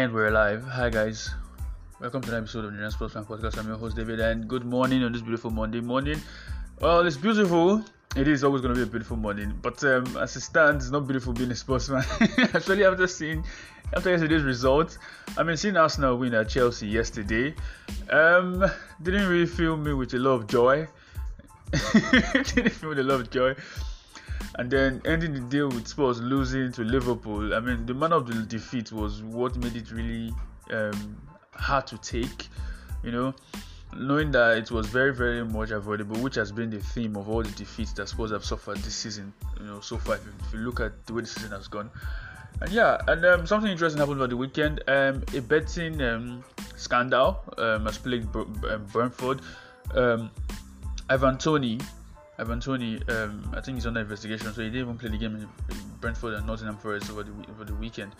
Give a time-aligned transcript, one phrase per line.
[0.00, 0.64] And we're live.
[0.64, 1.28] Hi, guys.
[2.00, 3.58] Welcome to an episode of the Nigerian Sports Fan Podcast.
[3.58, 6.18] I'm your host, David, and good morning on this beautiful Monday morning.
[6.80, 7.84] Well, it's beautiful.
[8.16, 10.90] It is always going to be a beautiful morning, but um, as it stands, it's
[10.90, 12.02] not beautiful being a sportsman.
[12.54, 13.44] Actually, after seeing
[13.92, 14.96] after yesterday's result.
[15.36, 17.54] I mean, seeing Arsenal win at Chelsea yesterday,
[18.08, 18.64] um,
[19.02, 20.88] didn't really fill me with a lot of joy.
[21.92, 23.54] didn't fill me with a lot of joy
[24.60, 27.54] and then ending the day with Spurs losing to Liverpool.
[27.54, 30.34] I mean, the manner of the defeat was what made it really
[30.70, 31.16] um,
[31.54, 32.48] hard to take,
[33.02, 33.34] you know,
[33.96, 37.42] knowing that it was very, very much avoidable, which has been the theme of all
[37.42, 40.16] the defeats that Spurs have suffered this season, you know, so far.
[40.16, 41.90] If, you look at the way the season has gone.
[42.60, 44.82] And yeah, and um, something interesting happened over the weekend.
[44.86, 46.44] Um, a betting um,
[46.76, 49.40] scandal um, has plagued um, Brentford.
[51.08, 51.80] Ivan Toney
[52.40, 55.36] Ivan Toney, um, I think he's under investigation, so he didn't even play the game
[55.36, 55.48] in
[56.00, 58.12] Brentford and Nottingham Forest over the over the weekend.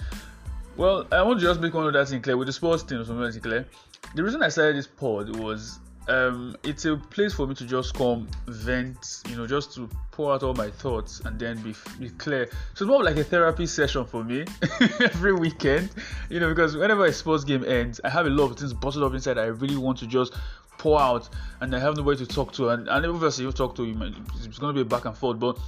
[0.76, 3.04] Well, I want to just make one of that thing clear with the sports team.
[3.04, 3.66] Something clear.
[4.14, 7.94] The reason I started this pod was um, it's a place for me to just
[7.94, 12.10] come vent, you know, just to pour out all my thoughts and then be, be
[12.10, 12.46] clear.
[12.74, 14.44] So it's more like a therapy session for me
[15.00, 15.90] every weekend,
[16.28, 19.04] you know, because whenever a sports game ends, I have a lot of things bottled
[19.04, 19.38] up inside.
[19.38, 20.34] I really want to just
[20.80, 21.28] pour out
[21.60, 22.70] and I have nobody to talk to.
[22.70, 25.38] And, and obviously, you talk to, him, it's going to be back and forth.
[25.38, 25.58] But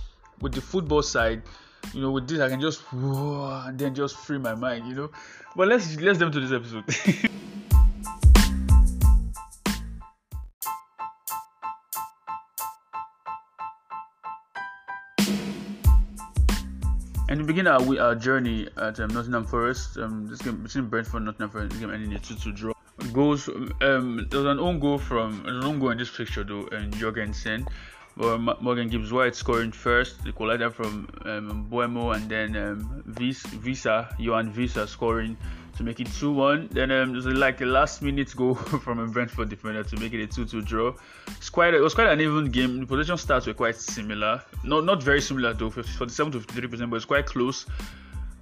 [0.41, 1.43] with the football side,
[1.93, 4.95] you know, with this, I can just whoa, and then just free my mind, you
[4.95, 5.11] know.
[5.55, 7.29] But let's let's jump to this episode.
[17.29, 19.97] And we begin our, our journey at um, Nottingham Forest.
[19.97, 22.75] Um, this game between Brentford and Nottingham Forest, this game ending in a 2-2 draw
[23.13, 23.49] goals.
[23.81, 27.67] Um, an own goal from an own goal in this picture though, and Jorgensen.
[28.17, 34.15] But Morgan Gibbs White scoring first, the collider from um, Mbeumo, and then um, Wissa,
[34.19, 35.37] Yoane Wissa scoring
[35.77, 36.69] to make it 2 1.
[36.73, 38.55] Then um, there's like a last minute goal
[38.85, 40.95] from a Brentford defender to make it a 2 2 draw.
[41.29, 42.81] It's quite a, it was quite an even game.
[42.81, 44.43] The possession stats were quite similar.
[44.63, 47.65] Not not very similar though, 47 to 53%, but it's quite close.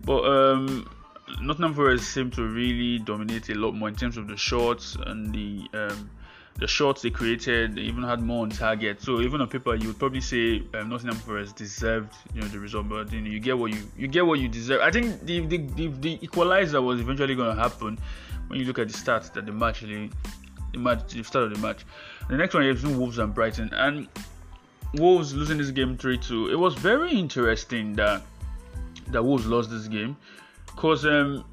[0.05, 0.91] But um,
[1.41, 5.35] Nottingham Forest seem to really dominate a lot more in terms of the shots and
[5.35, 6.11] the um,
[6.57, 7.77] the shots they created.
[7.77, 9.01] They even had more on target.
[9.01, 12.59] So even on paper, you would probably say um, Nottingham Forest deserved you know the
[12.59, 14.81] result, but you, know, you get what you you get what you deserve.
[14.81, 17.99] I think the the, the, the equalizer was eventually going to happen
[18.49, 20.11] when you look at the stats that the match the
[20.77, 21.85] match the start of the match.
[22.29, 24.09] The next one is Wolves and Brighton and
[24.95, 26.51] Wolves losing this game 3-2.
[26.51, 28.23] It was very interesting that
[29.09, 30.17] that Wolves lost this game
[30.81, 31.45] Cause um,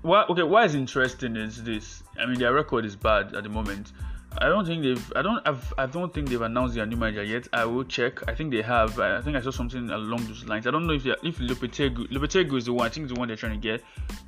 [0.00, 0.42] why okay?
[0.42, 2.02] Why is interesting is this?
[2.18, 3.92] I mean, their record is bad at the moment.
[4.38, 5.12] I don't think they've.
[5.14, 5.46] I don't.
[5.46, 7.46] I've, I don't think they've announced their new manager yet.
[7.52, 8.26] I will check.
[8.26, 8.98] I think they have.
[8.98, 10.66] I think I saw something along those lines.
[10.66, 12.86] I don't know if if Lopetegui, Lopetegui is the one.
[12.86, 13.84] I think the one they're trying to get.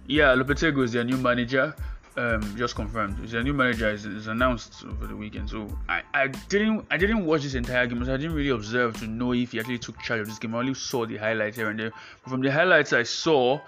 [0.06, 1.74] Yeah, Lopetegui is their new manager.
[2.18, 3.16] Um, just confirmed.
[3.28, 5.48] Their new manager is, is, announced over the weekend.
[5.48, 8.04] So I, I didn't I didn't watch this entire game.
[8.04, 10.54] So I didn't really observe to know if he actually took charge of this game.
[10.54, 11.92] I only saw the highlights here and there.
[12.22, 13.60] But from the highlights I saw,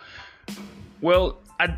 [1.01, 1.77] well, I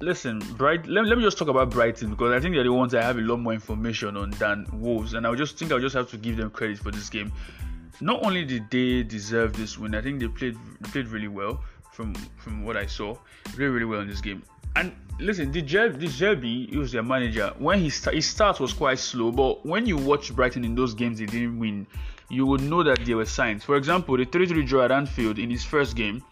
[0.00, 0.86] listen, Bright.
[0.86, 3.18] Let, let me just talk about Brighton because I think they're the ones I have
[3.18, 6.16] a lot more information on than Wolves, and I just think I'll just have to
[6.16, 7.32] give them credit for this game.
[8.00, 11.62] Not only did they deserve this win, I think they played played really well
[11.92, 13.14] from from what I saw.
[13.44, 14.42] They played really well in this game.
[14.74, 17.52] And listen, the the he was their manager.
[17.58, 21.18] When he his start was quite slow, but when you watch Brighton in those games
[21.18, 21.86] they didn't win,
[22.28, 23.62] you would know that there were signs.
[23.62, 26.22] For example, the 3-3 draw at Anfield in his first game,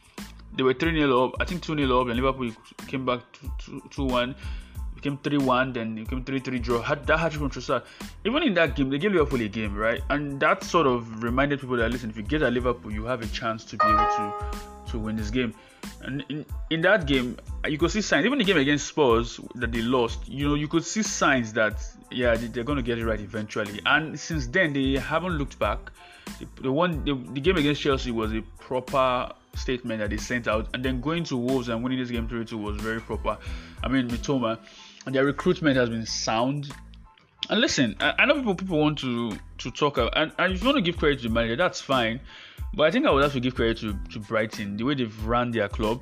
[0.57, 2.51] they were 3 0 up, I think 2 0 up, and Liverpool
[2.87, 3.21] came back
[3.91, 4.35] 2 1,
[4.95, 6.83] became 3 1, then it became 3 3 draw.
[6.83, 7.85] Had that hat from Trossard.
[8.25, 10.03] Even in that game, they gave Liverpool a game, right?
[10.11, 13.23] And that sort of reminded people that listen, if you get at Liverpool, you have
[13.23, 15.55] a chance to be able to to win this game.
[16.03, 18.27] And in, in that game, you could see signs.
[18.27, 21.83] Even the game against Spurs that they lost, you know, you could see signs that
[22.11, 23.81] yeah, they're going to get it right eventually.
[23.87, 25.79] And since then, they haven't looked back.
[26.39, 30.49] The, the one, the, the game against Chelsea was a proper statement that they sent
[30.49, 33.39] out, and then going to Wolves and winning this game 3 2 was very proper.
[33.83, 34.59] I mean, Mitoma,
[35.07, 36.73] and their recruitment has been sound.
[37.49, 40.61] And listen, I, I know people people want to to talk, uh, and, and if
[40.61, 42.21] you want to give credit to the manager, that's fine.
[42.75, 45.27] But I think I would have to give credit to, to Brighton, the way they've
[45.27, 46.01] run their club.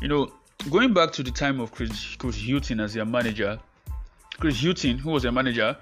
[0.00, 0.32] You know,
[0.70, 2.42] going back to the time of Chris, Chris
[2.80, 3.58] as their manager,
[4.38, 5.76] Chris Hughton, who was their manager,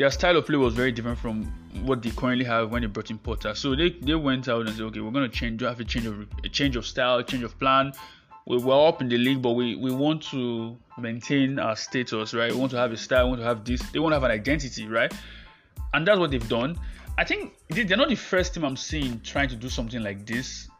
[0.00, 1.44] their style of play was very different from
[1.84, 3.54] what they currently have when they brought in Potter.
[3.54, 6.26] So they, they went out and said, okay, we're gonna change, have a change of
[6.42, 7.92] a change of style, change of plan.
[8.46, 12.50] We, we're up in the league, but we, we want to maintain our status, right?
[12.50, 13.82] We want to have a style, we want to have this.
[13.90, 15.12] They want to have an identity, right?
[15.92, 16.80] And that's what they've done.
[17.18, 20.70] I think they're not the first team I'm seeing trying to do something like this.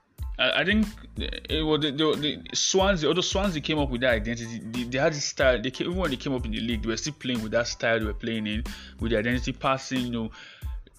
[0.41, 0.87] I, I think
[1.21, 4.85] eh, it was the, the, the Swansea, although Swansea came up with that identity, they,
[4.85, 5.61] they had this style.
[5.61, 7.53] They came, even when they came up in the league, they were still playing with
[7.53, 8.65] that style they were playing in,
[8.99, 10.31] with the identity passing, you know,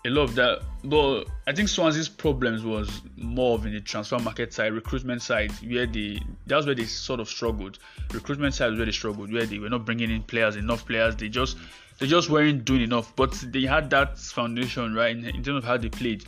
[0.05, 0.61] a lot of that.
[0.83, 5.51] But I think Swansea's problems was more of in the transfer market side, recruitment side,
[5.63, 7.79] where they that's where they sort of struggled.
[8.11, 11.15] Recruitment side was where they struggled, where they were not bringing in players, enough players.
[11.15, 11.57] They just
[11.99, 13.15] they just weren't doing enough.
[13.15, 16.25] But they had that foundation right in, in terms of how they played.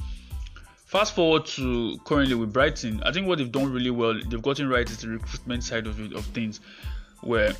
[0.93, 4.69] Fast forward to currently with Brighton, I think what they've done really well, they've gotten
[4.69, 6.59] right is the recruitment side of it, of things,
[7.21, 7.51] where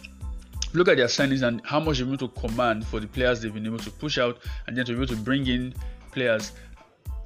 [0.74, 3.42] look at their signings and how much they've been able to command for the players
[3.42, 4.38] they've been able to push out,
[4.68, 5.74] and then to be able to bring in
[6.12, 6.52] players.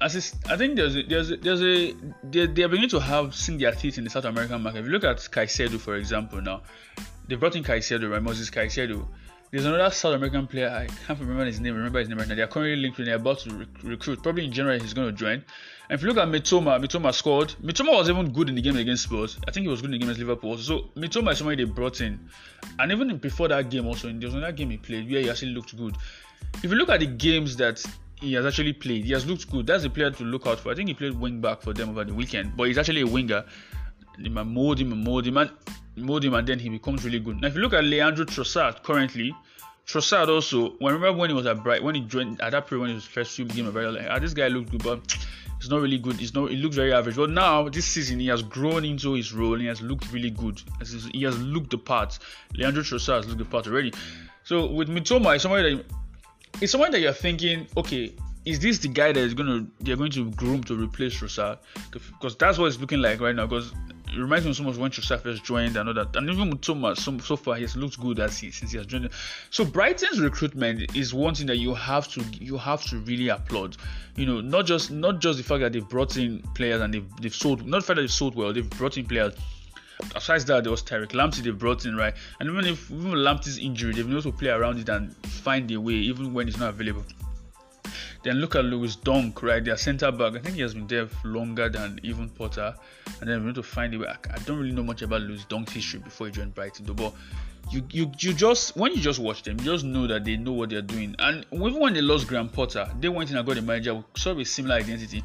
[0.00, 1.94] As I think there's a, there's a, there's a
[2.24, 4.78] they, they are beginning to have seen their teeth in the South American market.
[4.78, 6.62] If you look at Caicedo, for example, now
[7.28, 8.22] they brought in Caicedo, right?
[8.22, 9.06] Moses Caicedo.
[9.50, 10.68] There's another South American player.
[10.68, 11.74] I can't remember his name.
[11.74, 12.34] Remember his name right now.
[12.34, 13.06] They are currently linked with.
[13.06, 14.22] They're about to rec- recruit.
[14.22, 15.42] Probably in January he's going to join.
[15.88, 17.54] And if you look at Mitoma, Mitoma scored.
[17.62, 19.38] Mitoma was even good in the game against Spurs.
[19.48, 20.58] I think he was good in the game against Liverpool.
[20.58, 22.28] So Mitoma is somebody they brought in.
[22.78, 25.52] And even before that game, also there was another game he played where he actually
[25.52, 25.96] looked good.
[26.56, 27.82] If you look at the games that
[28.20, 29.04] he has actually played.
[29.04, 29.66] He has looked good.
[29.66, 30.72] That's a player to look out for.
[30.72, 33.06] I think he played wing back for them over the weekend, but he's actually a
[33.06, 33.44] winger.
[34.18, 35.50] Might mold him and mold him and
[35.96, 37.40] mold him, and then he becomes really good.
[37.40, 39.34] Now, if you look at Leandro Trossard currently,
[39.86, 40.70] Trossard also.
[40.78, 42.94] When remember when he was at Bright, when he joined at that period when he
[42.94, 45.16] was first few game, very like, ah, this guy looked good, but
[45.58, 46.20] it's not really good.
[46.20, 46.52] It's not.
[46.52, 47.16] It looks very average.
[47.16, 49.54] But now this season, he has grown into his role.
[49.54, 50.60] And he has looked really good.
[51.12, 52.18] He has looked the part.
[52.54, 53.92] Leandro Trossard has looked the part already.
[54.44, 55.84] So with Mitoma, it's somebody that
[56.60, 58.12] it's someone that you're thinking, okay,
[58.44, 61.58] is this the guy that is gonna they're going to groom to replace Trossard?
[61.90, 63.46] Because that's what it's looking like right now.
[63.46, 63.72] Because
[64.12, 66.14] it reminds me so much when Trossard has joined and all that.
[66.16, 68.78] And even with Thomas, so, so far he has looked good as he since he
[68.78, 69.10] has joined.
[69.50, 73.76] So Brighton's recruitment is one thing that you have to you have to really applaud.
[74.16, 77.16] You know, not just not just the fact that they've brought in players and they've
[77.20, 79.34] they've sold not the fact that they've sold well, they've brought in players
[80.14, 82.14] Besides that, there was Tariq Lamptey they brought in, right?
[82.38, 85.70] And even if even Lamptey's injury, they've been able to play around it and find
[85.72, 87.04] a way, even when it's not available.
[88.28, 89.64] Then look at Lewis Dunk, right?
[89.64, 90.34] Their centre back.
[90.34, 92.74] I think he has been there longer than even Potter.
[93.22, 94.06] And then we need to find a way.
[94.06, 96.92] I don't really know much about Lewis Dunk's history before he joined Brighton, though.
[96.92, 97.14] But
[97.70, 100.52] you, you, you just when you just watch them, you just know that they know
[100.52, 101.16] what they're doing.
[101.18, 104.04] And even when they lost Graham Potter, they went in and got a manager with
[104.14, 105.24] sort of a similar identity.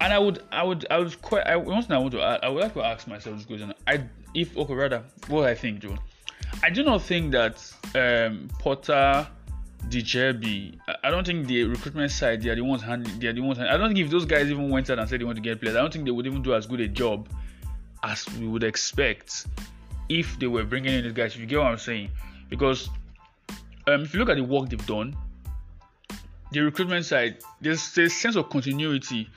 [0.00, 1.46] And I would, I would, I would quite.
[1.46, 3.72] I, one thing I want to, I would like to ask myself this question.
[3.86, 4.02] I,
[4.34, 5.96] if okay, rather, what I think, Joe.
[6.64, 7.62] I do not think that
[7.94, 9.28] um, Potter,
[9.88, 13.18] De Zerbi, I don't think the recruitment side they are the ones handling.
[13.18, 13.58] They are the ones.
[13.58, 15.60] I don't think if those guys even went out and said they want to get
[15.60, 17.28] players, I don't think they would even do as good a job
[18.02, 19.46] as we would expect
[20.08, 21.34] if they were bringing in these guys.
[21.34, 22.10] If you get what I'm saying,
[22.48, 22.90] because
[23.86, 25.16] um, if you look at the work they've done,
[26.52, 29.28] the recruitment side, there's a sense of continuity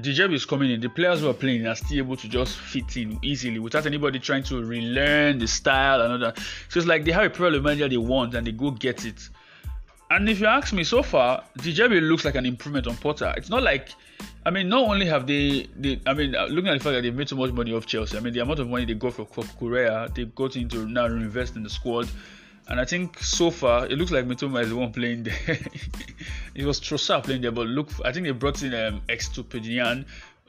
[0.00, 0.80] the job is coming in.
[0.80, 4.18] The players who are playing are still able to just fit in easily without anybody
[4.18, 6.38] trying to relearn the style and all that.
[6.68, 9.28] So it's like they have a problem manager they want and they go get it.
[10.14, 13.32] And if you ask me, so far, De looks like an improvement on Potter.
[13.34, 13.94] It's not like,
[14.44, 17.00] I mean, not only have they, they I mean, uh, looking at the fact that
[17.02, 19.14] they've made so much money off Chelsea, I mean, the amount of money they got
[19.14, 22.10] for, Correa, they've got into now reinvest in the squad.
[22.68, 25.34] And I think so far it looks like Mitoma is the one playing there.
[26.54, 30.04] it was Trossard playing there, but look, I think they brought in um, Estupiñán.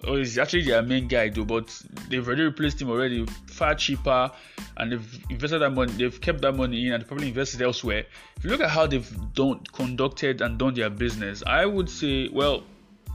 [0.06, 1.68] Oh, he's actually their main guy though, but
[2.10, 4.32] they've already replaced him already, far cheaper,
[4.76, 5.94] and they've invested that money.
[5.94, 8.06] They've kept that money in and probably invested elsewhere.
[8.36, 12.28] If you look at how they've done conducted and done their business, I would say,
[12.28, 12.64] well,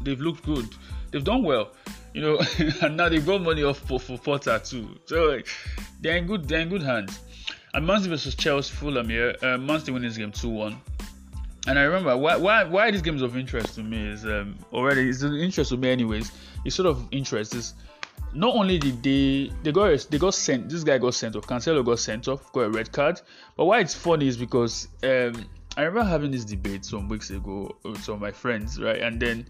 [0.02, 0.66] they've looked good.
[1.10, 1.72] They've done well,
[2.14, 2.40] you know,
[2.82, 4.98] and now they've got money off for, for Potter too.
[5.06, 5.40] So
[6.00, 7.18] they're in good, they're in good hands.
[7.74, 9.36] And Man City versus Chelsea, Fulham here.
[9.42, 10.80] Uh, Man City win this game 2 1.
[11.68, 14.56] And I remember why why why this game is of interest to me is um,
[14.72, 16.32] already it's an interest to me anyways.
[16.64, 17.74] It's sort of interest is
[18.32, 21.84] not only did they they got they got sent this guy got sent off Cancelo
[21.84, 23.20] got sent off got a red card.
[23.54, 25.44] But why it's funny is because um,
[25.76, 29.02] I remember having this debate some weeks ago with some of my friends right?
[29.02, 29.46] And then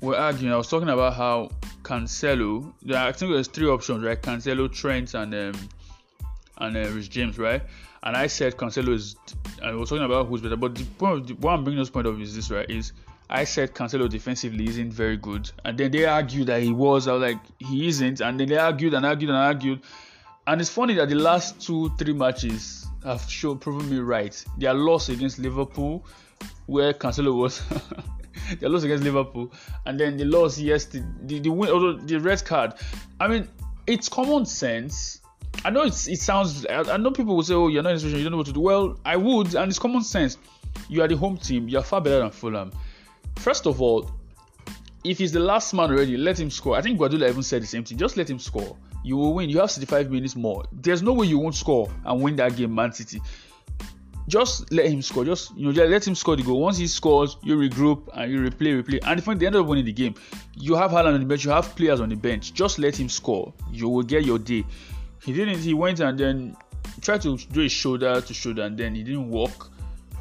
[0.00, 1.50] we're arguing I was talking about how
[1.82, 4.20] Cancelo I think there's three options right?
[4.20, 5.68] Cancelo Trent and um,
[6.58, 7.62] and uh, Reece James, right?
[8.02, 9.16] And I said Cancelo is.
[9.62, 12.06] I was talking about who's better, but the point, the, what I'm bringing this point
[12.06, 12.68] of is this, right?
[12.68, 12.92] Is
[13.30, 17.08] I said Cancelo defensively isn't very good, and then they argued that he was.
[17.08, 19.80] I was like, he isn't, and then they argued and argued and argued.
[20.46, 24.44] And it's funny that the last two, three matches have shown proven me right.
[24.58, 26.04] Their loss against Liverpool,
[26.66, 27.62] where Cancelo was.
[28.60, 29.50] their loss against Liverpool,
[29.86, 32.74] and then the loss yesterday, the, the win, although the red card.
[33.18, 33.48] I mean,
[33.86, 35.22] it's common sense
[35.64, 36.66] I know it sounds.
[36.66, 38.52] I know people will say, "Oh, you're not in situation, you don't know what to
[38.52, 40.38] do." Well, I would, and it's common sense.
[40.88, 41.68] You are the home team.
[41.68, 42.72] You are far better than Fulham.
[43.36, 44.10] First of all,
[45.04, 46.76] if he's the last man already, let him score.
[46.76, 47.98] I think Guardiola even said the same thing.
[47.98, 48.76] Just let him score.
[49.04, 49.50] You will win.
[49.50, 50.64] You have 65 minutes more.
[50.72, 53.20] There's no way you won't score and win that game, Man City.
[54.26, 55.26] Just let him score.
[55.26, 56.58] Just you know, just let him score the goal.
[56.58, 58.98] Once he scores, you regroup and you replay, replay.
[59.06, 60.14] And if they end up winning the game,
[60.56, 61.44] you have Haaland on the bench.
[61.44, 62.54] You have players on the bench.
[62.54, 63.52] Just let him score.
[63.70, 64.64] You will get your day.
[65.24, 65.58] He didn't.
[65.58, 66.56] He went and then
[67.00, 69.70] tried to do a shoulder to shoulder, and then he didn't work.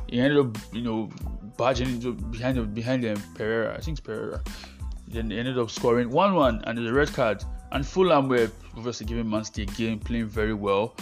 [0.07, 1.09] He ended up, you know,
[1.57, 3.75] barging into behind behind them Pereira.
[3.75, 4.41] I think it's Pereira.
[5.07, 7.43] Then they ended up scoring 1 1 and there's red card.
[7.71, 10.95] And Fulham were obviously giving Man City game, playing very well.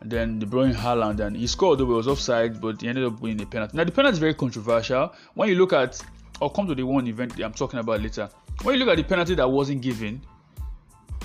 [0.00, 3.04] And then De Bruyne Haaland and he scored though it was offside, but he ended
[3.04, 3.76] up winning the penalty.
[3.76, 5.12] Now the penalty is very controversial.
[5.34, 6.00] When you look at
[6.40, 8.28] I'll come to the one event I'm talking about later.
[8.62, 10.20] When you look at the penalty that wasn't given,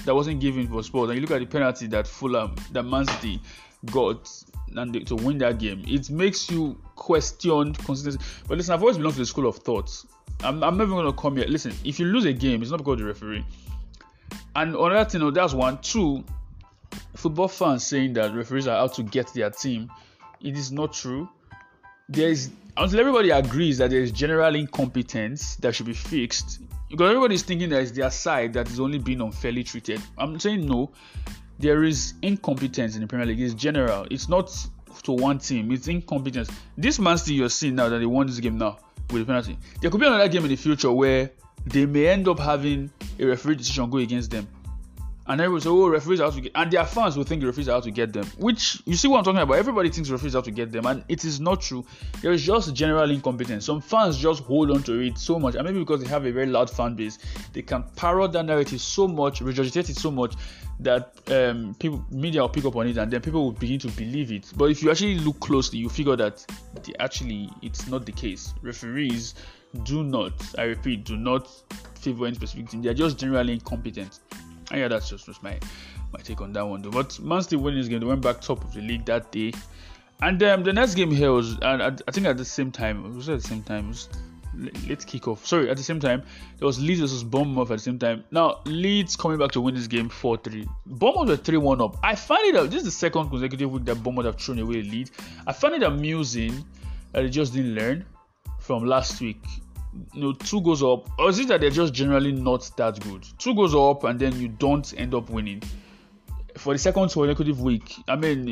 [0.08, 3.06] that wasn't given for Spurs, and you look at the penalty that Fulham, that Man
[3.06, 3.42] City
[3.92, 4.28] got
[4.76, 8.20] and to win that game, it makes you question consistency.
[8.48, 9.92] But listen, I've always belonged to the school of thought.
[10.44, 11.46] I'm, I'm never going to come here.
[11.48, 13.46] Listen, if you lose a game, it's not because of the referee.
[14.56, 15.78] And another thing, oh, that's one.
[15.82, 16.24] Two,
[17.16, 19.92] football fans saying that referees are out to get their team.
[20.42, 21.28] It is not true.
[22.08, 26.60] There is until everybody agrees that there is general incompetence that should be fixed.
[26.89, 30.01] Because everybody is thinking that it's their side that is only being unfairly treated.
[30.17, 30.91] I'm saying no.
[31.60, 33.41] There is incompetence in the Premier League.
[33.41, 34.06] It's general.
[34.10, 34.56] It's not
[35.03, 35.72] to one team.
[35.72, 36.50] It's incompetence.
[36.77, 38.77] This Man City you're seeing now that they won this game now
[39.12, 39.58] with the penalty.
[39.82, 41.32] There could be another game in the future where
[41.65, 42.89] they may end up having
[43.20, 44.48] a referee decision go against them.
[45.29, 47.48] And everyone say, oh, referees are out to get, and their fans will think the
[47.48, 48.25] referees are out to get them.
[48.38, 49.57] Which you see what I'm talking about.
[49.57, 51.86] Everybody thinks referees are out to get them, and it is not true.
[52.22, 53.65] There is just general incompetence.
[53.65, 56.31] Some fans just hold on to it so much, and maybe because they have a
[56.31, 57.19] very loud fan base,
[57.51, 60.36] they can parrot that narrative so much, regurgitate it so much
[60.79, 63.89] that um, people media will pick up on it, and then people will begin to
[63.89, 64.51] believe it.
[64.55, 66.46] But if you actually look closely, you figure that
[67.00, 68.53] actually it's not the case.
[68.62, 69.36] Referees
[69.84, 71.50] do not, I repeat, do not
[72.00, 72.81] favor any specific team.
[72.81, 74.19] They are just generally incompetent.
[74.72, 75.58] And yeah, that's just, just my
[76.12, 76.82] my take on that one.
[76.82, 76.92] Though.
[76.92, 79.54] But Man City winning this game, they went back top of the league that day.
[80.22, 83.14] And um, the next game here was, uh, I think at the same time, it
[83.14, 83.94] was at the same time,
[84.88, 85.46] let's kick off.
[85.46, 86.24] Sorry, at the same time,
[86.58, 88.24] there was Leeds versus Bournemouth at the same time.
[88.32, 90.68] Now, Leeds coming back to win this game 4 3.
[90.88, 91.98] Bournemouth were 3 1 up.
[92.04, 94.80] I find it out, this is the second consecutive week that Bournemouth have thrown away
[94.80, 95.12] a lead.
[95.46, 96.66] I find it amusing
[97.12, 98.04] that they just didn't learn
[98.60, 99.44] from last week
[100.13, 101.10] you know two goes up.
[101.20, 103.25] Or is it that they're just generally not that good?
[103.38, 105.62] Two goes up and then you don't end up winning.
[106.58, 108.46] For the second consecutive week i mean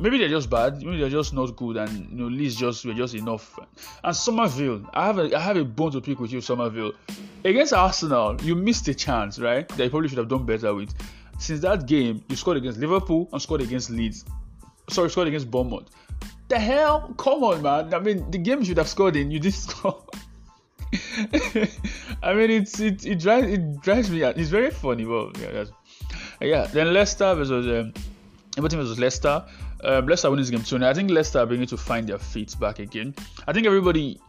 [0.00, 2.94] maybe they're just bad maybe they're just not good and you know least just we're
[2.94, 3.58] just enough.
[4.02, 6.92] And Summerville i have a i have a bone to pick with you Summerville.
[7.44, 10.94] Against arsenal you missed a chance right that you probably should have done better with.
[11.38, 14.24] Since that game you scored against liverpool and scored against leeds.
[14.88, 15.90] Sorry scored against bournemouth.
[16.48, 17.14] The hell?
[17.18, 17.92] Come on man.
[17.92, 20.02] I mean the game you should have scored in you didn't score
[22.22, 24.36] I mean, it's it, it drives it drives me out.
[24.36, 25.64] It's very funny, but yeah,
[26.40, 26.66] yeah.
[26.66, 27.94] Then Leicester versus um,
[28.58, 29.44] Everton versus Leicester.
[29.82, 30.84] Um, Leicester winning this game too.
[30.84, 33.14] I think Leicester are beginning to find their feet back again.
[33.46, 34.20] I think everybody.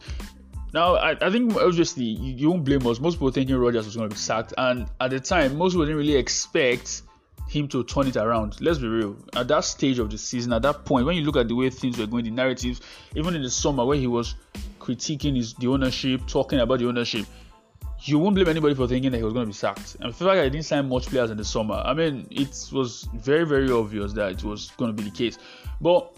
[0.72, 2.98] Now, I, I think obviously you, you won't blame us.
[2.98, 5.84] Most people thinking Rodgers was going to be sacked, and at the time, most people
[5.84, 7.02] didn't really expect
[7.48, 8.60] him to turn it around.
[8.60, 9.16] Let's be real.
[9.34, 11.68] At that stage of the season, at that point, when you look at the way
[11.68, 12.80] things were going, the narratives,
[13.14, 14.34] even in the summer where he was
[14.82, 17.26] critiquing his the ownership, talking about the ownership,
[18.00, 19.96] you won't blame anybody for thinking that he was going to be sacked.
[20.00, 23.08] And the fact he didn't sign much players in the summer, I mean, it was
[23.14, 25.38] very, very obvious that it was going to be the case.
[25.80, 26.12] But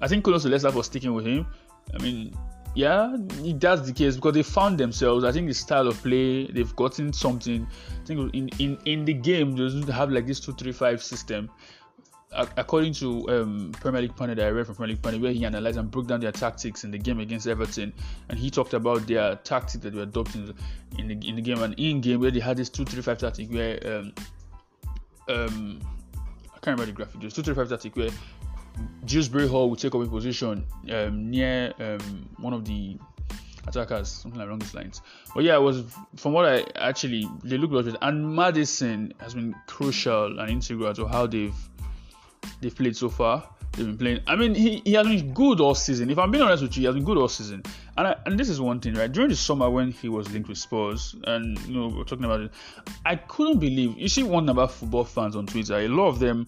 [0.00, 1.46] I think kudos to Leicester for sticking with him.
[1.94, 2.36] I mean,
[2.74, 5.24] yeah, that's the case because they found themselves.
[5.24, 7.66] I think the style of play, they've gotten something.
[8.02, 11.50] I think in in, in the game, they have like this two three five system
[12.34, 15.78] according to um, Premier League Pundit I read from Premier League Pundit, where he analyzed
[15.78, 17.92] and broke down their tactics in the game against Everton,
[18.28, 20.54] and he talked about their tactic that they were adopting
[20.98, 23.18] in the in the game and in game where they had this two three five
[23.18, 24.12] tactic where um,
[25.28, 25.80] um
[26.54, 28.10] I can't remember the graphic, just two three five tactic where
[29.04, 32.98] Dewsbury Hall would take up a position um, near um, one of the
[33.66, 35.02] attackers, something along these lines.
[35.34, 35.84] But yeah, it was
[36.16, 40.94] from what I actually they looked at it, and Maddison has been crucial and integral
[40.94, 41.54] to how they've
[42.60, 43.48] they've played so far.
[43.72, 44.20] They've been playing.
[44.26, 46.10] I mean, he, he has been good all season.
[46.10, 47.62] If I'm being honest with you, he has been good all season.
[47.96, 49.10] And I, and this is one thing, right?
[49.10, 52.40] During the summer when he was linked with Spurs, and you know we're talking about
[52.40, 52.50] it,
[53.06, 53.98] I couldn't believe.
[53.98, 56.46] You see, one about football fans on Twitter, a lot of them,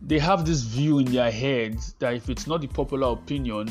[0.00, 3.68] they have this view in their heads that if it's not the popular opinion,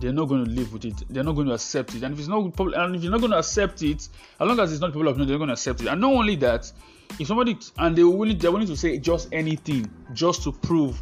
[0.00, 1.02] they're not going to live with it.
[1.10, 2.02] They're not going to accept it.
[2.02, 4.08] And if it's not popular, and if you're not going to accept it,
[4.40, 5.88] as long as it's not popular opinion, they're going to accept it.
[5.88, 6.72] And not only that,
[7.18, 10.98] if somebody and they willing they're willing to say just anything just to prove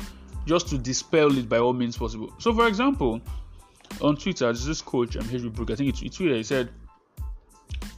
[0.46, 2.32] just to dispel it by all means possible.
[2.38, 3.20] So for example
[4.02, 6.70] on twitter there's this coach um, Henry Brook I think he tweeted he said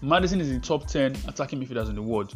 [0.03, 2.35] Maddison is in top 10 attacking midfielders in the world.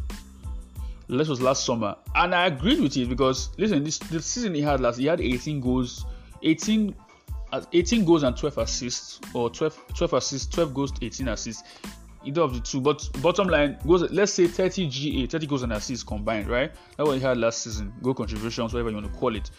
[1.07, 4.61] This was last summer, and I agreed with it because listen, this the season he
[4.61, 6.03] had last, he had 18 goals,
[6.41, 6.95] 18,
[7.51, 11.63] uh, 18 goals and 12 assists, or 12, 12 assists, 12 goals, 18 assists,
[12.25, 12.81] either of the two.
[12.81, 16.71] But bottom line goes, let's say 30 GA, 30 goals and assists combined, right?
[16.97, 17.93] That's what he had last season.
[18.01, 19.49] Goal contributions, whatever you want to call it,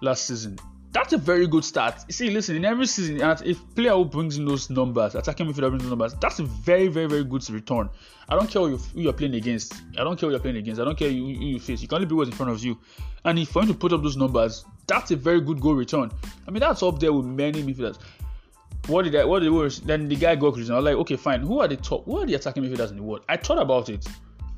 [0.00, 0.58] last season
[0.96, 1.94] that's a very good start.
[2.08, 5.68] You see, listen, in every season, if player who brings in those numbers, attacking midfielder
[5.68, 7.90] brings in those numbers, that's a very, very, very good return.
[8.30, 9.74] I don't care who you're playing against.
[9.98, 10.80] I don't care who you're playing against.
[10.80, 11.82] I don't care who you face.
[11.82, 12.78] You can only be what's in front of you.
[13.26, 16.10] And if for him to put up those numbers, that's a very good goal return.
[16.48, 17.98] I mean, that's up there with many midfielders.
[18.86, 19.24] What did I?
[19.24, 20.74] What did they Then the guy got criticism.
[20.74, 21.40] I was like, okay, fine.
[21.40, 22.04] Who are the top?
[22.04, 23.24] Who are the attacking midfielders in the world?
[23.28, 24.06] I thought about it.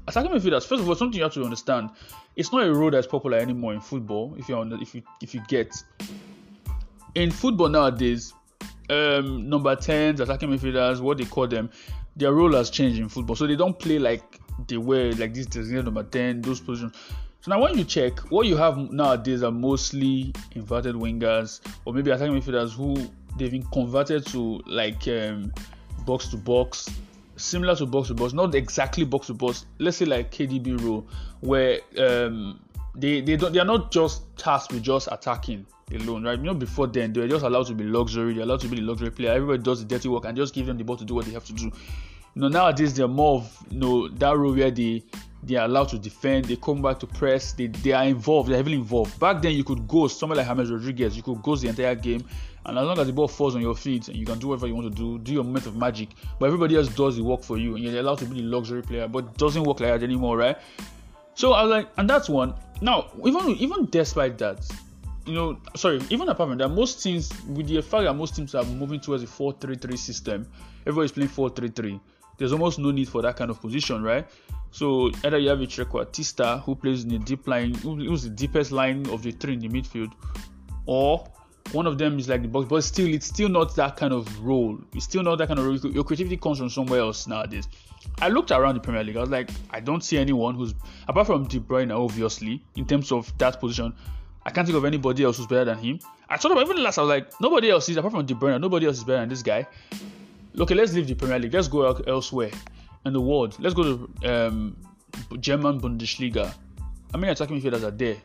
[0.07, 0.67] Attacking midfielders.
[0.67, 1.91] First of all, something you have to understand.
[2.37, 4.35] It's not a role that's popular anymore in football.
[4.39, 5.75] If you if you if you get
[7.15, 8.35] in football nowadays,
[8.91, 11.71] um, number 10s, attacking midfielders, what they call them,
[12.17, 13.37] their role has changed in football.
[13.37, 16.95] So they don't play like they were like this designated number 10, those positions.
[17.41, 22.11] So now when you check, what you have nowadays are mostly inverted wingers or maybe
[22.11, 25.53] attacking midfielders who they've been converted to like um,
[26.05, 26.91] box to box,
[27.37, 29.67] similar to box to box, not exactly box to box.
[29.79, 31.07] Let's say like KDB role,
[31.41, 32.61] where um,
[32.95, 36.39] they they don't they are not just tasked with just attacking alone, right?
[36.39, 38.77] You know, before then they were just allowed to be luxury, they're allowed to be
[38.77, 39.33] the luxury player.
[39.33, 41.33] Everybody does the dirty work and just give them the ball to do what they
[41.33, 41.65] have to do.
[41.65, 45.03] You know, nowadays they're more of you know that role where they
[45.43, 48.57] they are allowed to defend, they come back to press, they, they are involved, they're
[48.57, 49.19] heavily involved.
[49.21, 52.25] Back then you could go somewhere like James Rodriguez, you could go the entire game,
[52.69, 54.67] and as long as the ball falls on your feet and you can do whatever
[54.67, 56.11] you want to do, do your moment of magic.
[56.39, 58.83] But everybody else does the work for you, and you're allowed to be the luxury
[58.83, 60.59] player, but it doesn't work like that anymore, right?
[61.35, 62.53] So I was like, and that's one.
[62.83, 64.71] Now, even even despite that,
[65.25, 68.55] you know, sorry, even apart from that, most teams, with the fact that most teams
[68.55, 70.47] are moving towards a 4 3 3 system,
[70.83, 72.01] everybody's playing 4 3 3.
[72.37, 74.27] There's almost no need for that kind of position, right?
[74.71, 78.73] So either you have a trequartista who plays in the deep line, who's the deepest
[78.73, 80.13] line of the three in the midfield,
[80.87, 81.27] or
[81.73, 84.45] one of them is like the box, but still, it's still not that kind of
[84.45, 84.79] role.
[84.95, 85.93] It's still not that kind of role.
[85.93, 87.69] Your creativity comes from somewhere else nowadays.
[88.21, 89.17] I looked around the Premier League.
[89.17, 90.75] I was like, I don't see anyone who's
[91.07, 93.93] apart from De Bruyne, obviously, in terms of that position.
[94.47, 96.01] I can't think of anybody else who's better than him.
[96.29, 96.99] I thought about even last.
[96.99, 98.61] I was like, nobody else is apart from De Bruyne.
[98.61, 99.67] Nobody else is better than this guy.
[100.59, 101.53] Okay, let's leave the Premier League.
[101.53, 102.51] Let's go elsewhere
[103.05, 103.57] in the world.
[103.59, 104.77] Let's go to um,
[105.41, 106.53] German Bundesliga.
[107.13, 108.17] How many attacking midfielders are there?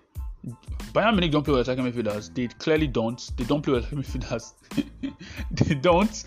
[0.94, 2.34] Bayern Munich don't play with attacking midfielders.
[2.34, 3.32] They clearly don't.
[3.38, 4.54] They don't play with midfielders.
[5.52, 6.24] they don't.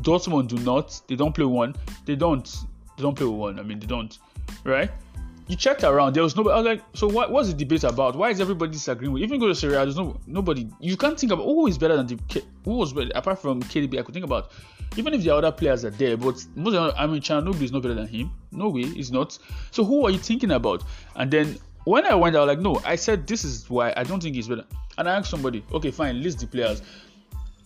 [0.00, 1.00] Dortmund do not.
[1.08, 1.74] They don't play one.
[2.04, 2.44] They don't.
[2.96, 3.58] They don't play one.
[3.58, 4.18] I mean, they don't.
[4.64, 4.90] Right?
[5.48, 6.14] you checked around.
[6.14, 6.54] There was nobody.
[6.54, 7.32] I was like, so what?
[7.32, 8.14] What's the debate about?
[8.14, 9.22] Why is everybody disagreeing with?
[9.22, 10.68] Even go to Serie A, there's no nobody.
[10.78, 13.98] You can't think about who is better than the who was better apart from KDB.
[13.98, 14.52] I could think about
[14.96, 17.82] even if the other players are there, but most of I mean, Calhanoglu is not
[17.82, 18.30] better than him.
[18.52, 19.38] No way, he's not.
[19.70, 20.84] So who are you thinking about?
[21.16, 22.80] And then when I went, I was like, no.
[22.84, 24.64] I said this is why I don't think he's better.
[24.98, 26.82] And I asked somebody, okay, fine, list the players.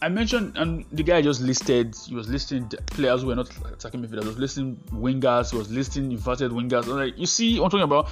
[0.01, 4.03] I mentioned, and the guy just listed, he was listing players who were not attacking
[4.03, 6.87] midfielders, he was listing wingers, he was listing inverted wingers.
[6.87, 8.09] Like, you see what I'm talking about?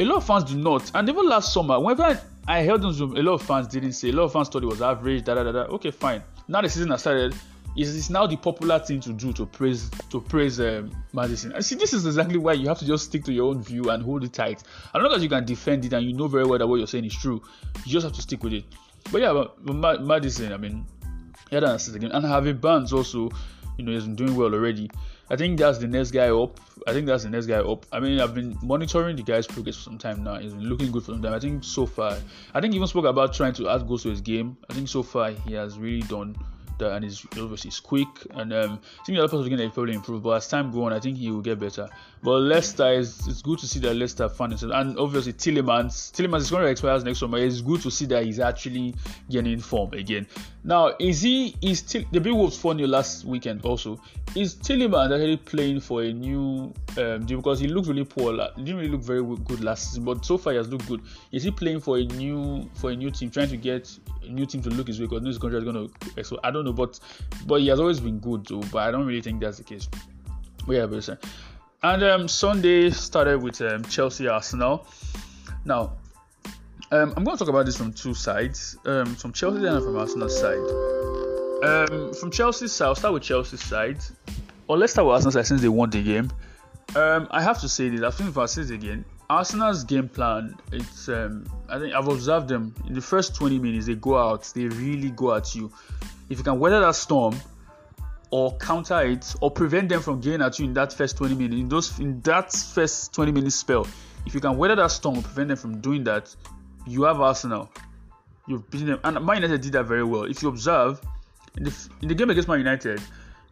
[0.00, 0.90] A lot of fans do not.
[0.94, 4.10] And even last summer, whenever I held on Zoom, a lot of fans didn't say,
[4.10, 5.60] a lot of fans thought it was average, da da da da.
[5.74, 6.22] Okay, fine.
[6.48, 7.34] Now the season has started.
[7.78, 11.52] It's, it's now the popular thing to do to praise to praise um, Maddison.
[11.52, 13.90] And see, this is exactly why you have to just stick to your own view
[13.90, 14.64] and hold it tight.
[14.92, 16.88] As long as you can defend it and you know very well that what you're
[16.88, 17.40] saying is true,
[17.84, 18.64] you just have to stick with it.
[19.12, 20.84] But yeah, but, but Maddison, I mean,
[21.52, 22.10] yeah, that's again.
[22.10, 23.30] And Harvey Barnes also,
[23.76, 24.90] you know, has been doing well already.
[25.30, 26.58] I think that's the next guy up.
[26.88, 27.86] I think that's the next guy up.
[27.92, 30.40] I mean, I've been monitoring the guy's progress for some time now.
[30.40, 31.34] He's been looking good for some time.
[31.34, 32.18] I think so far,
[32.54, 34.56] I think he even spoke about trying to add goals to his game.
[34.68, 36.34] I think so far he has really done
[36.78, 38.08] that, and he's obviously he's quick.
[38.30, 40.22] And um, I think the other parts of the game probably improve.
[40.22, 41.88] But as time goes on, I think he will get better.
[42.22, 46.12] But Leicester is it's good to see that Leicester found himself, and obviously Tielemans.
[46.12, 47.38] Tielemans is going to expire next summer.
[47.38, 48.94] It's good to see that he's actually
[49.30, 50.26] getting form again.
[50.64, 54.00] Now, is he is still the big Wolves 4 0 last weekend also?
[54.34, 58.32] Is Tielemans actually playing for a new um, because he looked really poor.
[58.56, 61.00] He didn't really look very good last season, but so far he has looked good.
[61.32, 63.90] Is he playing for a new for a new team, trying to get
[64.22, 65.06] a new team to look his way?
[65.06, 66.24] Because this contract is going to.
[66.24, 66.98] So I don't know, but
[67.46, 68.62] but he has always been good though.
[68.72, 69.88] But I don't really think that's the case.
[70.66, 71.08] Yeah, but
[71.82, 74.86] and um, Sunday started with um, Chelsea Arsenal.
[75.64, 75.92] Now,
[76.90, 79.96] um, I'm going to talk about this from two sides, um, from Chelsea and from
[79.96, 80.58] Arsenal's side.
[81.62, 83.98] Um, from Chelsea's side, I'll start with Chelsea's side,
[84.66, 86.30] or let's start with Arsenal's side since they won the game.
[86.96, 88.02] Um, I have to say this.
[88.02, 90.56] I think if I say again, Arsenal's game plan.
[90.72, 93.86] It's um, I think I've observed them in the first 20 minutes.
[93.86, 94.50] They go out.
[94.54, 95.70] They really go at you.
[96.28, 97.34] If you can weather that storm,
[98.30, 101.60] or counter it or prevent them from getting at you in that first 20 minutes
[101.60, 103.86] in those in that first 20 minute spell
[104.26, 106.34] if you can weather that storm or prevent them from doing that
[106.86, 107.70] you have arsenal.
[108.46, 109.00] You've beaten them.
[109.04, 110.24] And man united did that very well.
[110.24, 111.00] If you observe
[111.56, 113.00] in the, in the game against man united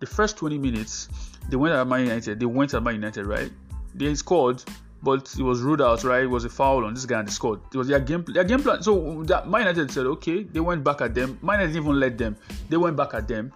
[0.01, 1.09] the first 20 minutes
[1.49, 2.41] they went at man united.
[2.41, 3.51] They went at man united right?
[3.95, 4.63] They scored
[5.03, 6.25] but it was ruled out, right?
[6.25, 7.61] It was a foul on this guy and they scored.
[7.73, 8.83] It was their game, their game plan.
[8.83, 11.39] So that Man United said, okay, they went back at them.
[11.43, 12.37] Man didn't even let them.
[12.69, 13.53] They went back at them.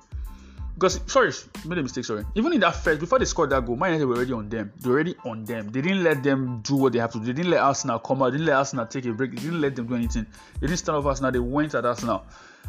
[0.74, 1.30] Because sorry,
[1.66, 2.06] made a mistake.
[2.06, 2.24] Sorry.
[2.34, 4.72] Even in that first, before they scored that goal, Man United were already on them.
[4.80, 5.68] They were already on them.
[5.68, 7.26] They didn't let them do what they have to do.
[7.26, 8.32] They didn't let Arsenal come out.
[8.32, 9.32] They didn't let Arsenal take a break.
[9.32, 10.26] They didn't let them do anything.
[10.58, 11.32] They didn't stand off Arsenal.
[11.32, 12.24] They went at Arsenal,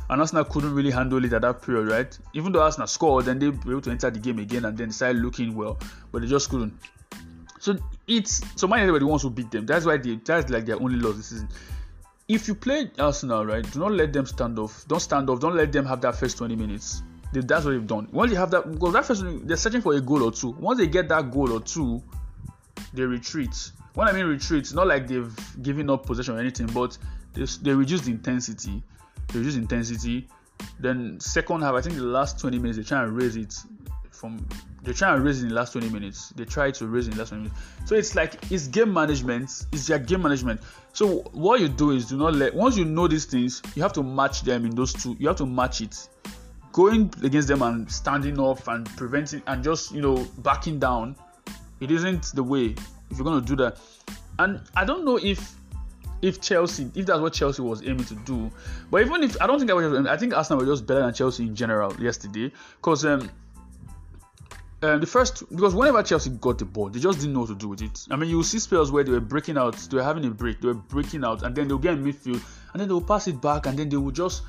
[0.09, 2.19] and Arsenal couldn't really handle it at that period, right?
[2.33, 4.89] Even though Arsenal scored, then they were able to enter the game again and then
[4.89, 5.79] decided looking well,
[6.11, 6.73] but they just couldn't.
[7.61, 7.77] So
[8.17, 9.65] it's so Man United were the ones who beat them.
[9.65, 11.49] That's why they that's like their only loss this season.
[12.27, 14.85] If you play Arsenal, right, do not let them stand off.
[14.87, 15.39] Don't stand off.
[15.39, 17.03] Don't let them have that first 20 minutes.
[17.33, 18.07] They, that's what they've done.
[18.11, 20.51] Once you have that, because that first they're searching for a goal or two.
[20.51, 22.01] Once they get that goal or two,
[22.93, 23.71] they retreat.
[23.95, 26.97] When I mean retreat, not like they've given up possession or anything, but
[27.33, 28.81] they, they reduce the intensity.
[29.29, 30.27] They reduce intensity.
[30.79, 33.55] Then second half, I think the last 20 minutes they try and raise it
[34.21, 34.47] from
[34.83, 36.29] they try and raise in the last 20 minutes.
[36.29, 37.61] They try to raise in the last 20 minutes.
[37.85, 39.65] So it's like it's game management.
[39.71, 40.61] It's their game management.
[40.93, 43.93] So what you do is do not let once you know these things, you have
[43.93, 45.17] to match them in those two.
[45.19, 46.07] You have to match it.
[46.71, 51.15] Going against them and standing off and preventing and just you know backing down,
[51.81, 52.75] it isn't the way
[53.09, 53.77] if you're gonna do that.
[54.39, 55.55] And I don't know if
[56.21, 58.51] if Chelsea, if that's what Chelsea was aiming to do,
[58.91, 61.13] but even if I don't think I was, I think Arsenal were just better than
[61.13, 63.29] Chelsea in general yesterday because um,
[64.83, 67.55] um, the first because whenever Chelsea got the ball, they just didn't know what to
[67.55, 68.05] do with it.
[68.09, 70.61] I mean, you see spells where they were breaking out, they were having a break,
[70.61, 72.41] they were breaking out, and then they'll get in midfield,
[72.73, 74.43] and then they'll pass it back, and then they will just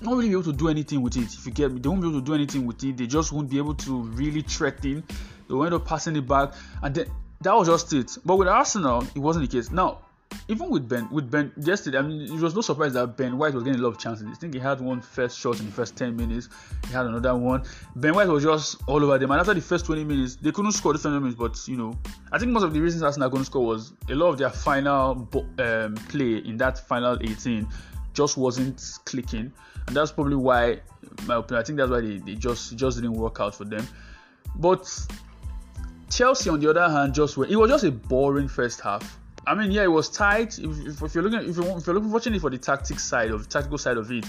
[0.00, 1.32] not really be able to do anything with it.
[1.34, 2.96] If you get me, they won't be able to do anything with it.
[2.96, 5.02] They just won't be able to really threaten.
[5.48, 7.06] They'll end up passing it back, and then
[7.40, 8.16] that was just it.
[8.24, 9.70] But with Arsenal, it wasn't the case.
[9.70, 10.03] Now,
[10.48, 13.54] even with Ben, with Ben yesterday, I mean, it was no surprise that Ben White
[13.54, 14.26] was getting a lot of chances.
[14.30, 16.48] I think he had one first shot in the first 10 minutes,
[16.86, 17.62] he had another one.
[17.96, 20.72] Ben White was just all over them, and after the first 20 minutes, they couldn't
[20.72, 21.36] score the first minutes.
[21.36, 21.98] But you know,
[22.32, 25.28] I think most of the reasons Arsenal couldn't score was a lot of their final
[25.58, 27.66] um, play in that final 18
[28.12, 29.52] just wasn't clicking,
[29.86, 30.80] and that's probably why,
[31.26, 33.86] my opinion, I think that's why they, they just just didn't work out for them.
[34.56, 34.88] But
[36.10, 37.50] Chelsea, on the other hand, just went.
[37.50, 40.58] It was just a boring first half I mean, yeah, it was tight.
[40.58, 43.30] If, if, you're looking, if you're, if you're looking, watching it for the tactics side
[43.30, 44.24] of tactical side of it,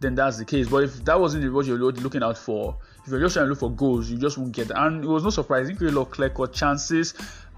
[0.00, 0.68] then that's the case.
[0.68, 3.60] But if that wasn't what you're looking out for, if you're just trying to look
[3.60, 4.70] for goals, you just won't get.
[4.70, 4.76] It.
[4.76, 5.68] And it was no surprise.
[5.68, 7.14] He created a lot of clear cut chances.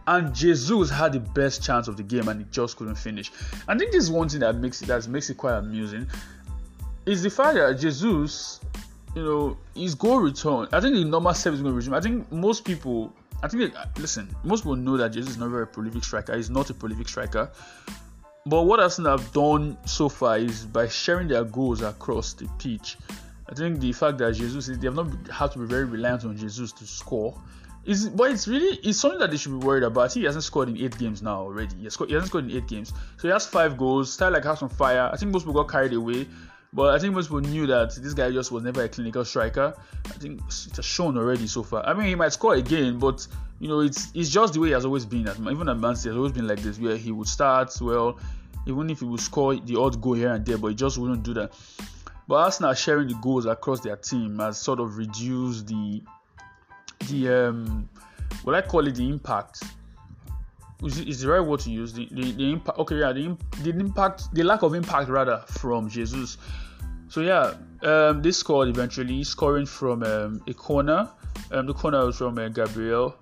[0.07, 3.31] And Jesus had the best chance of the game, and he just couldn't finish.
[3.69, 6.09] I think this is one thing that makes it that makes it quite amusing.
[7.07, 8.61] Is the fact that Jesus,
[9.15, 10.69] you know, his goal return.
[10.73, 11.95] I think the normal service going to resume.
[11.95, 15.47] I think most people I think, uh, listen, most people know that Jesus is not
[15.47, 16.37] a very prolific striker.
[16.37, 17.51] He's not a prolific striker.
[18.47, 22.97] But what Arsenal have done so far is by sharing their goals across the pitch.
[23.49, 26.25] I think the fact that Jesus is, they have not had to be very reliant
[26.25, 27.39] on Jesus to score.
[27.85, 30.13] Is but it's really it's something that they should be worried about.
[30.13, 31.75] He hasn't scored in eight games now already.
[31.77, 34.13] He, scored, he hasn't scored in eight games, so he has five goals.
[34.13, 35.09] Style like house on fire.
[35.11, 36.27] I think most people got carried away
[36.73, 39.75] but I think most people knew that this guy just was never a clinical striker.
[40.07, 41.85] I think it has shown already so far.
[41.85, 43.27] I mean, he might score again, but
[43.59, 45.29] you know, it's it's just the way he has always been.
[45.29, 48.19] Even at Man City, has always been like this, where he would start well,
[48.67, 51.23] even if he would score the odd goal here and there, but he just wouldn't
[51.25, 51.53] do that.
[52.29, 56.03] But Arsenal sharing the goals across their team has sort of reduced the
[57.09, 57.89] the um
[58.45, 59.65] what I call it the impact
[60.83, 63.71] is, is the right word to use the, the, the impact okay yeah the, the
[63.71, 66.39] impact the lack of impact rather from jesus.
[67.09, 71.11] So yeah um this scored eventually scoring from um, a corner
[71.51, 73.17] um the corner was from uh, gabriel.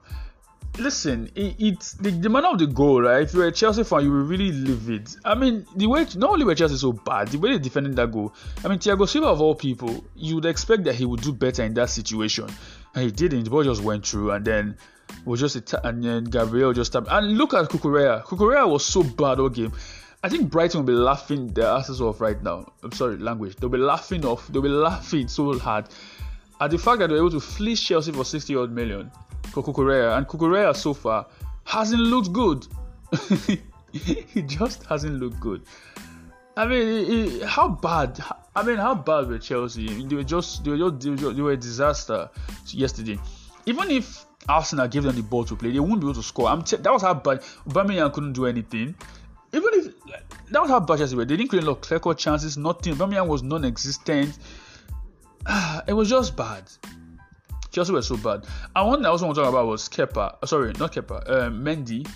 [0.78, 3.22] Listen it, it's the, the manner of the goal right?
[3.22, 5.16] If you're a chelsea fan you will really live it.
[5.24, 8.12] I mean the way not only were chelsea so bad the way they defended that
[8.12, 8.32] goal
[8.64, 11.64] i mean thiago silva of all people you would expect that he would do better
[11.64, 12.48] in that situation.
[12.94, 14.76] And he didn't the ball just went through and then
[15.24, 17.08] was just a t- and then Gabriel just tapped.
[17.10, 18.24] And look at Cucurella.
[18.24, 19.72] Cucurella was so bad all game.
[20.22, 22.72] I think Brighton will be laughing their asses off right now.
[22.82, 23.56] I'm sorry, language.
[23.56, 24.48] They'll be laughing off.
[24.48, 25.88] They'll be laughing so hard
[26.60, 29.10] at the fact that they were able to fleece Chelsea for 60 odd million
[29.52, 30.16] for Cucurella.
[30.16, 31.26] And Cucurella so far
[31.64, 32.66] hasn't looked good.
[33.92, 35.62] he just hasn't looked good.
[36.56, 38.20] I mean, how bad?
[38.56, 40.02] I mean, how bad were Chelsea?
[40.02, 42.28] They were just, they were, just, they were a disaster
[42.66, 43.18] yesterday.
[43.66, 46.48] Even if Arsenal gave them the ball to play, they wouldn't be able to score.
[46.48, 48.94] I'm t- that was how bad Aubameyang couldn't do anything.
[49.52, 49.94] Even if
[50.50, 52.56] that was how bad Chelsea were, they didn't create a lot of clear chances.
[52.56, 52.94] Nothing.
[52.94, 54.38] Aubameyang was non-existent.
[55.86, 56.64] it was just bad.
[57.70, 58.44] Chelsea were so bad.
[58.74, 60.36] And one I also want to talk about was Kepa.
[60.42, 61.30] Uh, sorry, not Kepa.
[61.30, 62.08] Um, Mendy.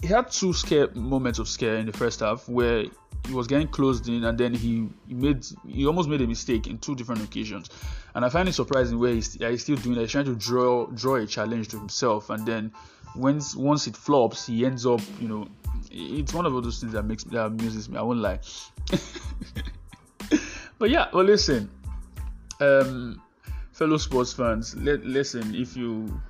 [0.00, 2.84] He had two scare moments of scare in the first half where
[3.26, 6.66] he was getting closed in and then he, he made he almost made a mistake
[6.66, 7.68] in two different occasions.
[8.14, 10.02] And I find it surprising where he's, he's still doing that.
[10.02, 12.72] He's trying to draw draw a challenge to himself and then
[13.14, 15.48] once once it flops, he ends up you know
[15.90, 17.98] it's one of those things that makes that amuses me.
[17.98, 18.40] I won't lie.
[20.78, 21.70] but yeah, well listen,
[22.60, 23.22] um,
[23.72, 26.20] fellow sports fans, let, listen if you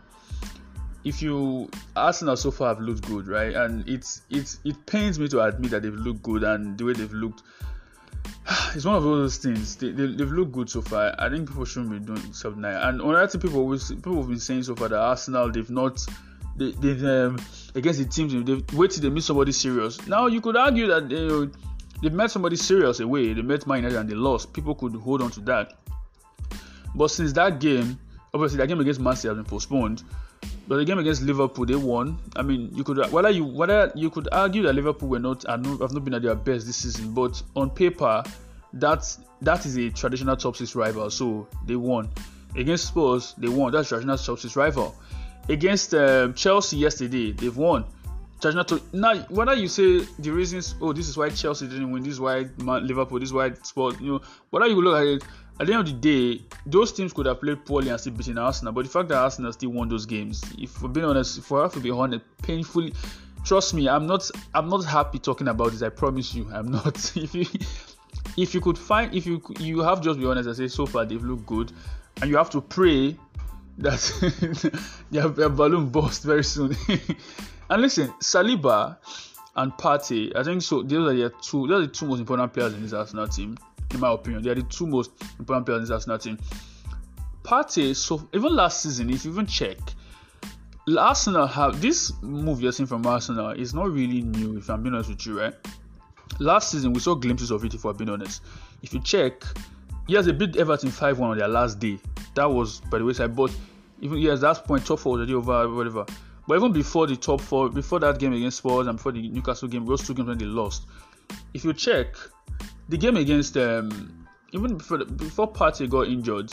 [1.07, 3.55] if you Arsenal so far have looked good, right?
[3.55, 6.93] And it's it's it pains me to admit that they've looked good and the way
[6.93, 7.43] they've looked.
[8.75, 9.77] It's one of those things.
[9.77, 11.15] They, they, have looked good so far.
[11.19, 12.75] I think people shouldn't be doing something like.
[12.75, 16.05] And another thing people people have been saying so far that Arsenal they've not
[16.57, 17.39] they, they've um,
[17.77, 20.05] against the teams they've waited they meet somebody serious.
[20.09, 21.61] Now you could argue that they
[22.03, 23.33] they've met somebody serious away.
[23.33, 24.53] They met Man United and they lost.
[24.53, 25.75] People could hold on to that.
[26.97, 27.97] But since that game,
[28.35, 30.03] obviously that game against Man City has been postponed.
[30.69, 32.19] But the game against Liverpool, they won.
[32.35, 35.63] I mean, you could whether you whether you could argue that Liverpool were not have
[35.63, 38.23] not been at their best this season, but on paper,
[38.73, 42.09] that's that is a traditional top six rival, so they won.
[42.57, 43.73] Against Spurs, they won.
[43.73, 44.95] That's traditional top six rival.
[45.49, 47.85] Against um, Chelsea yesterday, they've won.
[48.41, 52.03] Traditional to, now, whether you say the reasons, oh, this is why Chelsea didn't win,
[52.03, 55.25] this is why Liverpool, this is why Spurs, you know, whether you look at it,
[55.59, 58.37] at the end of the day, those teams could have played poorly and still beaten
[58.39, 58.73] Arsenal.
[58.73, 61.63] But the fact that Arsenal still won those games, if we're being honest, if I
[61.63, 62.93] have to be honest, painfully,
[63.45, 65.83] trust me, I'm not, I'm not happy talking about this.
[65.83, 66.97] I promise you, I'm not.
[67.17, 67.47] if you,
[68.37, 71.07] if you could find, if you, you have just be honest and say so far
[71.07, 71.73] they've looked good,
[72.21, 73.17] and you have to pray
[73.79, 76.77] that their, their balloon burst very soon.
[77.71, 78.99] and listen, Saliba
[79.57, 80.83] and Partey, I think so.
[80.83, 81.67] Those are the two.
[81.67, 83.57] Those are the two most important players in this Arsenal team
[83.93, 84.43] in my opinion.
[84.43, 86.39] They are the two most important players in this Arsenal team.
[87.43, 89.79] Partey, so even last season, if you even check,
[90.99, 94.95] Arsenal have this move you're seeing from Arsenal is not really new, if I'm being
[94.95, 95.55] honest with you, right?
[96.41, 98.43] Last season, we saw glimpses of it, if I'm being honest.
[98.83, 99.43] If you check,
[100.07, 101.99] he has a beat Everton 5 1 on their last day.
[102.35, 103.55] That was by the wayside, but
[104.01, 106.05] even yes, that point, top four already over, whatever.
[106.47, 109.69] But even before the top four, before that game against Spurs and before the Newcastle
[109.69, 110.87] game, those two games when they lost,
[111.55, 112.15] if you check,
[112.89, 116.53] the game against um, even before before Partey got injured,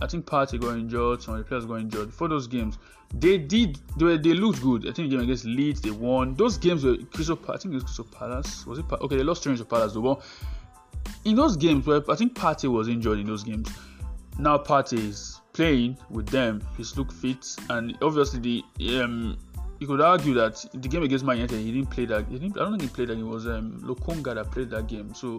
[0.00, 2.12] I think Partey got injured, some of the players got injured.
[2.12, 2.78] For those games,
[3.14, 4.88] they did they, were, they looked good.
[4.88, 6.34] I think the game against Leeds they won.
[6.34, 8.66] Those games were Crystal I think it was Crystal Palace.
[8.66, 9.16] Was it okay?
[9.16, 9.94] They lost to Crystal Palace.
[9.94, 10.22] But
[11.24, 13.68] in those games where I think Partey was injured in those games,
[14.38, 16.62] now Partey is playing with them.
[16.76, 19.38] He's looked fit, and obviously the um
[19.80, 22.26] you could argue that the game against Man United, he didn't play that.
[22.28, 23.18] He didn't, I don't think he played that.
[23.18, 25.14] It was um, Lokonga that played that game.
[25.14, 25.38] So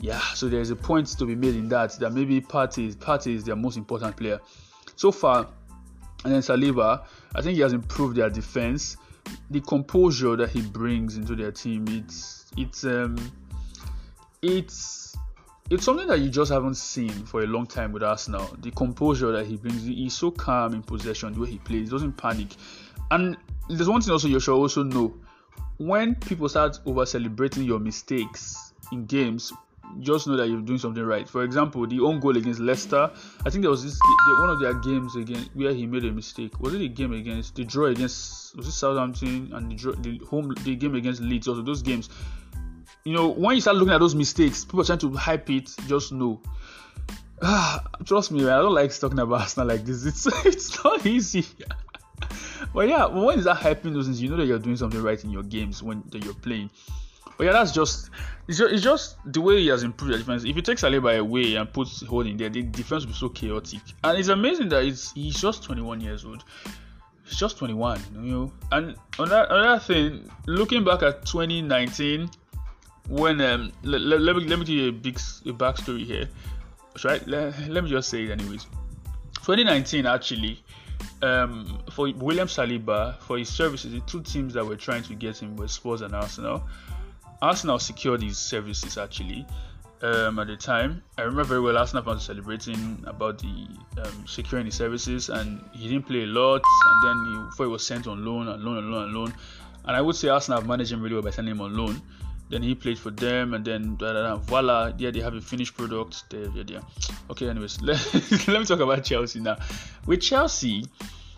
[0.00, 3.44] yeah, so there's a point to be made in that that maybe Partey Partey is
[3.44, 4.40] their most important player
[4.96, 5.48] so far.
[6.24, 8.96] And then Saliba, I think he has improved their defense.
[9.50, 13.16] The composure that he brings into their team, it's it's um
[14.42, 15.16] it's
[15.70, 18.56] it's something that you just haven't seen for a long time with Arsenal.
[18.60, 21.90] The composure that he brings, he's so calm in possession, the way he plays, he
[21.90, 22.48] doesn't panic.
[23.10, 23.36] And
[23.68, 25.14] there's one thing also you should also know
[25.78, 29.52] when people start over celebrating your mistakes in games,
[30.00, 31.28] just know that you're doing something right.
[31.28, 33.10] For example, the own goal against Leicester,
[33.44, 33.98] I think there was this
[34.38, 36.60] one of their games again where he made a mistake.
[36.60, 40.18] Was it the game against the draw against was it Southampton and the draw, the
[40.28, 41.48] home the game against Leeds?
[41.48, 42.10] Also, those games.
[43.04, 45.74] You know, when you start looking at those mistakes, people are trying to hype it.
[45.86, 46.40] Just know.
[47.40, 50.04] Ah, trust me, I don't like talking about Arsenal like this.
[50.04, 51.46] It's it's not easy.
[52.74, 55.22] but yeah, when is that hyping those things, you know that you're doing something right
[55.22, 56.70] in your games when that you're playing.
[57.38, 58.10] But yeah, that's just
[58.48, 60.44] it's, just it's just the way he has improved the defense.
[60.44, 63.80] If you take Saliba away and put Holding there, the defense will be so chaotic.
[64.02, 66.44] And it's amazing that it's he's just 21 years old.
[67.24, 68.52] He's just 21, you know.
[68.72, 72.28] And another thing, looking back at 2019,
[73.08, 76.28] when um, let, let, let me let me give you a big a backstory here.
[77.04, 77.26] Right?
[77.26, 78.66] Let, let me just say it anyways.
[79.44, 80.62] 2019 actually
[81.22, 85.38] um, for William Saliba for his services, the two teams that were trying to get
[85.38, 86.62] him were Spurs and Arsenal.
[87.40, 89.46] Arsenal secured his services actually
[90.02, 91.02] um, at the time.
[91.16, 93.68] I remember very well Arsenal was celebrating about the
[94.02, 96.62] um, securing his services, and he didn't play a lot.
[96.86, 99.34] And then he, before he was sent on loan and loan and loan and loan,
[99.84, 102.00] and I would say Arsenal have managed him really well by sending him on loan.
[102.50, 105.40] Then he played for them, and then da, da, da, voila, yeah, they have a
[105.40, 106.30] finished product.
[106.30, 106.80] There, yeah, yeah.
[107.30, 107.98] Okay, anyways, let,
[108.48, 109.58] let me talk about Chelsea now.
[110.06, 110.86] With Chelsea,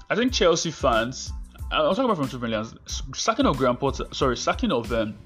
[0.09, 1.33] I think Chelsea fans.
[1.73, 2.75] I'll talk about from two millions.
[3.15, 5.17] Sacking of Graham Potter, sorry, sacking of um,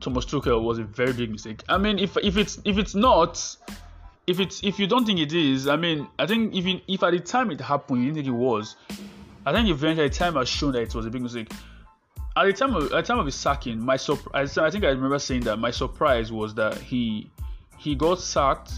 [0.00, 1.62] Thomas Tuchel was a very big mistake.
[1.68, 3.56] I mean, if if it's if it's not,
[4.26, 7.12] if it's if you don't think it is, I mean, I think if if at
[7.12, 8.76] the time it happened, you didn't think it was,
[9.46, 11.50] I think eventually time has shown that it was a big mistake.
[12.34, 14.88] At the time of at the time of his sacking, my surprise, I think I
[14.88, 17.30] remember saying that my surprise was that he
[17.78, 18.72] he got sacked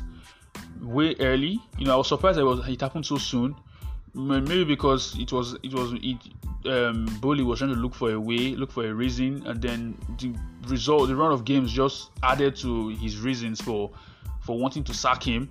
[0.82, 1.60] way early.
[1.78, 3.54] You know, I was surprised it was it happened so soon.
[4.14, 6.16] Maybe because it was it was it
[6.66, 9.96] um Boehly was trying to look for a way, look for a reason, and then
[10.18, 10.34] the
[10.68, 13.90] result, the run of games just added to his reasons for
[14.40, 15.48] for wanting to sack him.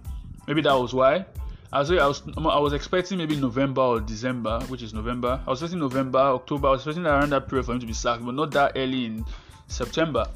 [0.47, 1.25] Maybe that was why.
[1.73, 5.41] I was, I was I was expecting maybe November or December, which is November.
[5.47, 6.67] I was expecting November, October.
[6.67, 9.05] I was expecting around that period for him to be sacked, but not that early
[9.05, 9.25] in
[9.67, 10.27] September.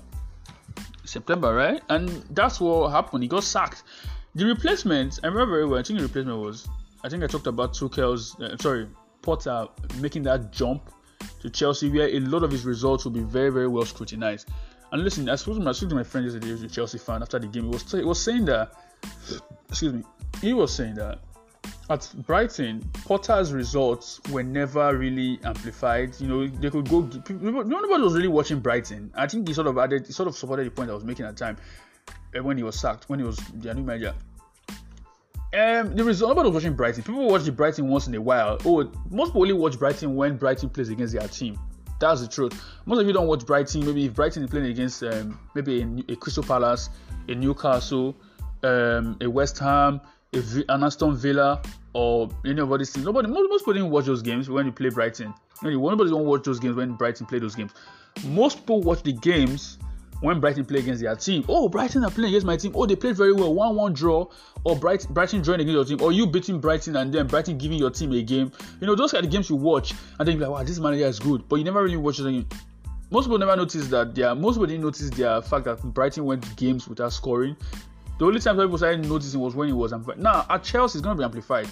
[1.06, 1.80] September, right?
[1.90, 3.22] And that's what happened.
[3.22, 3.84] He got sacked.
[4.34, 5.80] The replacement, I remember very well.
[5.80, 6.68] I think the replacement was,
[7.04, 8.88] I think I talked about Tuchel's, uh, sorry,
[9.22, 9.68] Potter
[10.00, 10.92] making that jump
[11.42, 14.50] to Chelsea, where a lot of his results will be very, very well scrutinized.
[14.92, 17.38] And listen, I spoke to my, to my friend yesterday, who's a Chelsea fan, after
[17.38, 17.66] the game.
[17.66, 18.74] He was, he was saying that,
[19.70, 20.04] excuse me,
[20.42, 21.20] he was saying that
[21.90, 26.20] at Brighton, Potter's results were never really amplified.
[26.20, 27.02] You know, they could go.
[27.30, 29.12] Nobody was really watching Brighton.
[29.16, 31.26] I think he sort of added, he sort of supported the point I was making
[31.26, 31.58] at the time
[32.36, 34.14] eh, when he was sacked, when he was their new manager.
[35.54, 37.04] Um, the result nobody was watching Brighton.
[37.04, 38.58] People watch the Brighton once in a while.
[38.66, 41.58] Oh, most people only watch Brighton when Brighton plays against their team.
[42.00, 42.62] That's the truth.
[42.86, 43.86] Most of you don't watch Brighton.
[43.86, 46.90] Maybe if Brighton is playing against um, maybe a, a Crystal Palace,
[47.30, 48.16] a Newcastle,
[48.64, 50.02] um, a West Ham,
[50.34, 51.62] v- an Aston Villa,
[51.94, 53.06] or any of these teams.
[53.06, 55.34] Nobody, most, most people didn't watch those games when you play Brighton.
[55.64, 57.72] Nobody don't watch those games when Brighton play those games.
[58.26, 59.78] Most people watch the games
[60.22, 61.44] when Brighton play against their team.
[61.48, 62.74] Oh, Brighton are playing against my team.
[62.76, 63.54] Oh, they played very well.
[63.54, 64.28] 1 1 draw.
[64.64, 66.02] Or Brighton, Brighton drawing against your team.
[66.02, 68.52] Or you beating Brighton and then Brighton giving your team a game.
[68.82, 69.94] You know, those are the games you watch.
[70.20, 71.48] And then you're like, wow, this manager is good.
[71.48, 72.46] But you never really watch it.
[73.10, 76.26] Most people never notice that they are, most people didn't notice the fact that Brighton
[76.26, 77.56] went games without scoring.
[78.20, 80.22] The only time people started noticing was when it was amplified.
[80.22, 81.68] Now, at Chelsea, it's going to be amplified.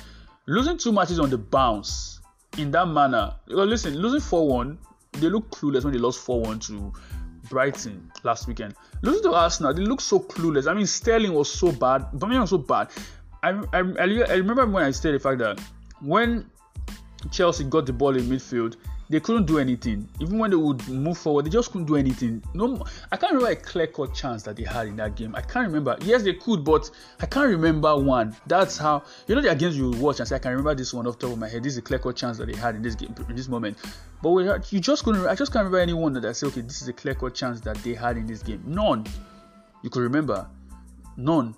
[0.45, 2.19] Losing two matches on the bounce
[2.58, 3.34] in that manner.
[3.47, 4.77] Well, listen, losing 4 1,
[5.13, 6.93] they look clueless when they lost 4 1 to
[7.49, 8.75] Brighton last weekend.
[9.01, 10.69] Losing to Arsenal, they look so clueless.
[10.69, 12.12] I mean, Sterling was so bad.
[12.13, 12.89] Birmingham was so bad.
[13.41, 15.60] I, I, I remember when I stated the fact that
[16.01, 16.49] when
[17.31, 18.75] Chelsea got the ball in midfield,
[19.10, 20.08] they couldn't do anything.
[20.20, 22.44] Even when they would move forward, they just couldn't do anything.
[22.54, 25.36] No, I can't remember a clear cut chance that they had in that game.
[25.36, 25.98] I can't remember.
[26.02, 26.89] Yes, they could, but
[27.20, 28.36] I can't remember one.
[28.48, 31.08] That's how you know the games you watch and say I can remember this one
[31.08, 31.63] off the top of my head.
[31.63, 33.78] This is a clear cut chance that they had in this game in this moment.
[34.22, 35.28] But we you just couldn't.
[35.28, 37.62] I just can't remember anyone that I say okay, this is a clear cut chance
[37.62, 38.63] that they had in this game.
[38.65, 39.06] None.
[39.84, 40.48] You could remember.
[41.18, 41.56] None.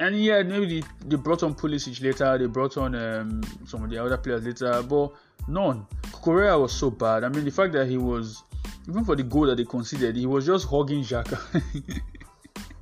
[0.00, 2.38] And yeah, maybe they, they brought on Pulisic later.
[2.38, 5.12] They brought on um, some of the other players later, but
[5.48, 5.86] None.
[6.12, 7.24] Correa was so bad.
[7.24, 8.42] I mean, the fact that he was,
[8.88, 11.62] even for the goal that they conceded, he was just hugging Xhaka.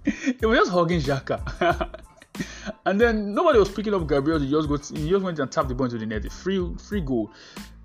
[0.40, 2.02] he was just hugging Xhaka.
[2.86, 4.38] and then nobody was picking up Gabriel.
[4.40, 6.30] He just got, he just went and tapped the ball into the net.
[6.32, 7.32] Free, free goal.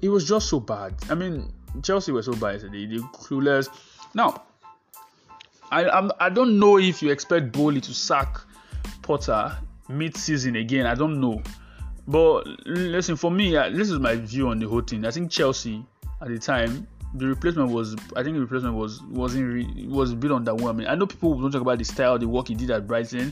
[0.02, 0.96] It was just so bad.
[1.10, 2.62] I mean, Chelsea was so bad.
[2.62, 3.70] They clueless.
[4.14, 4.44] Now,
[5.72, 8.38] I I'm, I don't know if you expect Boehly to sack
[9.02, 9.58] Potter
[9.90, 10.86] mid-season again.
[10.86, 11.42] I don't know.
[12.08, 15.06] But listen, for me, this is my view on the whole thing.
[15.06, 15.86] I think Chelsea
[16.22, 20.16] at the time, the replacement was, I think the replacement was wasn't re, was a
[20.16, 20.90] bit underwhelming.
[20.90, 23.32] I know people don't talk about the style, the work he did at Brighton,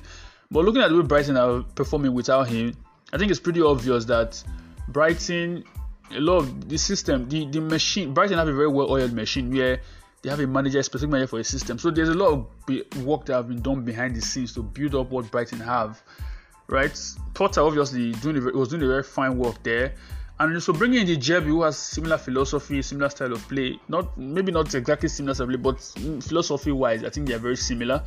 [0.52, 2.76] but looking at the way Brighton are performing without him,
[3.12, 4.42] I think it's pretty obvious that
[4.88, 5.64] Brighton,
[6.12, 9.82] a lot of the system, the the machine, Brighton have a very well-oiled machine where
[10.22, 11.80] they have a manager, a specific manager for a system.
[11.80, 14.94] So there's a lot of work that have been done behind the scenes to build
[14.96, 16.02] up what Brighton have
[16.72, 16.98] right?
[17.34, 19.94] Potter obviously doing was doing a very fine work there,
[20.40, 24.18] and so bringing in the Jeb who has similar philosophy, similar style of play, not
[24.18, 25.80] maybe not exactly similar style play, but
[26.24, 28.04] philosophy-wise, I think they are very similar.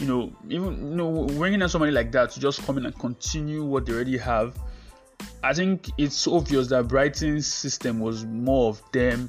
[0.00, 2.98] You know, even you know, bringing in somebody like that to just come in and
[2.98, 4.56] continue what they already have.
[5.42, 9.28] I think it's obvious that Brighton's system was more of them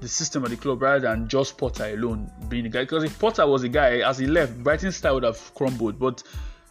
[0.00, 2.82] the system of the club rather than just Potter alone being the guy.
[2.82, 5.98] Because if Potter was the guy, as he left, Brighton's style would have crumbled.
[5.98, 6.22] But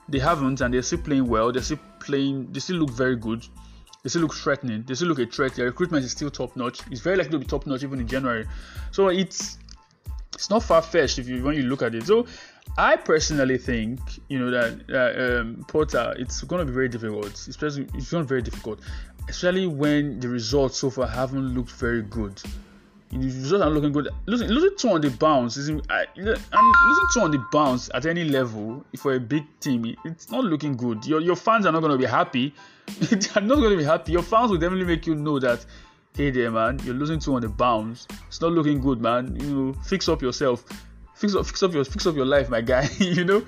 [0.08, 1.52] they haven't, and they're still playing well.
[1.52, 2.52] They're still playing.
[2.52, 3.46] They still look very good.
[4.04, 4.84] They still look threatening.
[4.86, 5.56] They still look a threat.
[5.56, 6.80] Their recruitment is still top notch.
[6.92, 8.46] It's very likely to be top notch even in January.
[8.92, 9.58] So it's
[10.34, 12.06] it's not far fetched if you when you look at it.
[12.06, 12.28] So
[12.78, 17.34] I personally think you know that um, Potter it's going to be very difficult.
[17.48, 18.80] Especially it's going to be very difficult,
[19.28, 22.40] especially when the results so far haven't looked very good
[23.22, 24.10] results are looking good.
[24.26, 25.82] Losing, losing two on the bounce is, and
[26.18, 30.76] losing two on the bounce at any level for a big team, it's not looking
[30.76, 31.06] good.
[31.06, 32.54] Your your fans are not going to be happy.
[33.00, 34.12] they are not going to be happy.
[34.12, 35.66] Your fans will definitely make you know that,
[36.16, 38.08] hey there, man, you're losing two on the bounce.
[38.28, 39.36] It's not looking good, man.
[39.40, 40.66] You know, fix up yourself.
[41.16, 42.90] Fix up, fix up your, fix up your life, my guy.
[43.00, 43.44] you know.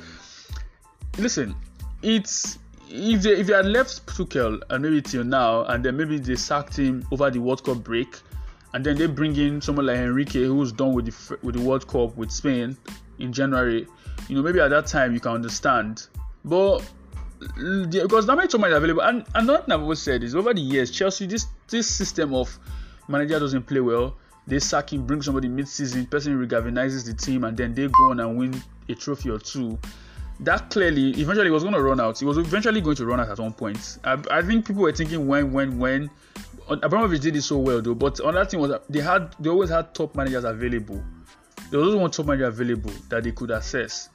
[1.18, 1.56] Listen,
[2.04, 2.60] it's
[2.90, 6.36] if they if they had left Tuchel and maybe till now, and then maybe they
[6.36, 8.20] sacked him over the World Cup break,
[8.74, 11.88] and then they bring in someone like Enrique who's done with the with the World
[11.88, 12.78] Cup with Spain
[13.20, 13.88] in January,
[14.28, 16.08] you know maybe at that time you can understand,
[16.44, 16.80] but
[17.90, 20.92] because that many much available, and and not I've always said is over the years
[20.92, 22.60] Chelsea this this system of
[23.08, 24.16] manager doesn't play well,
[24.48, 28.20] they sack him, bring somebody mid-season, person regalvanizes the team, and then they go on
[28.20, 29.78] and win a trophy or two
[30.40, 32.22] that clearly eventually was going to run out.
[32.22, 33.98] It was eventually going to run out at one point.
[34.04, 36.10] I, I think people were thinking when, when, when.
[36.70, 39.94] Abramovich did it so well though, but another thing was they had they always had
[39.94, 41.04] top managers available.
[41.70, 44.10] There was always one top manager available that they could assess,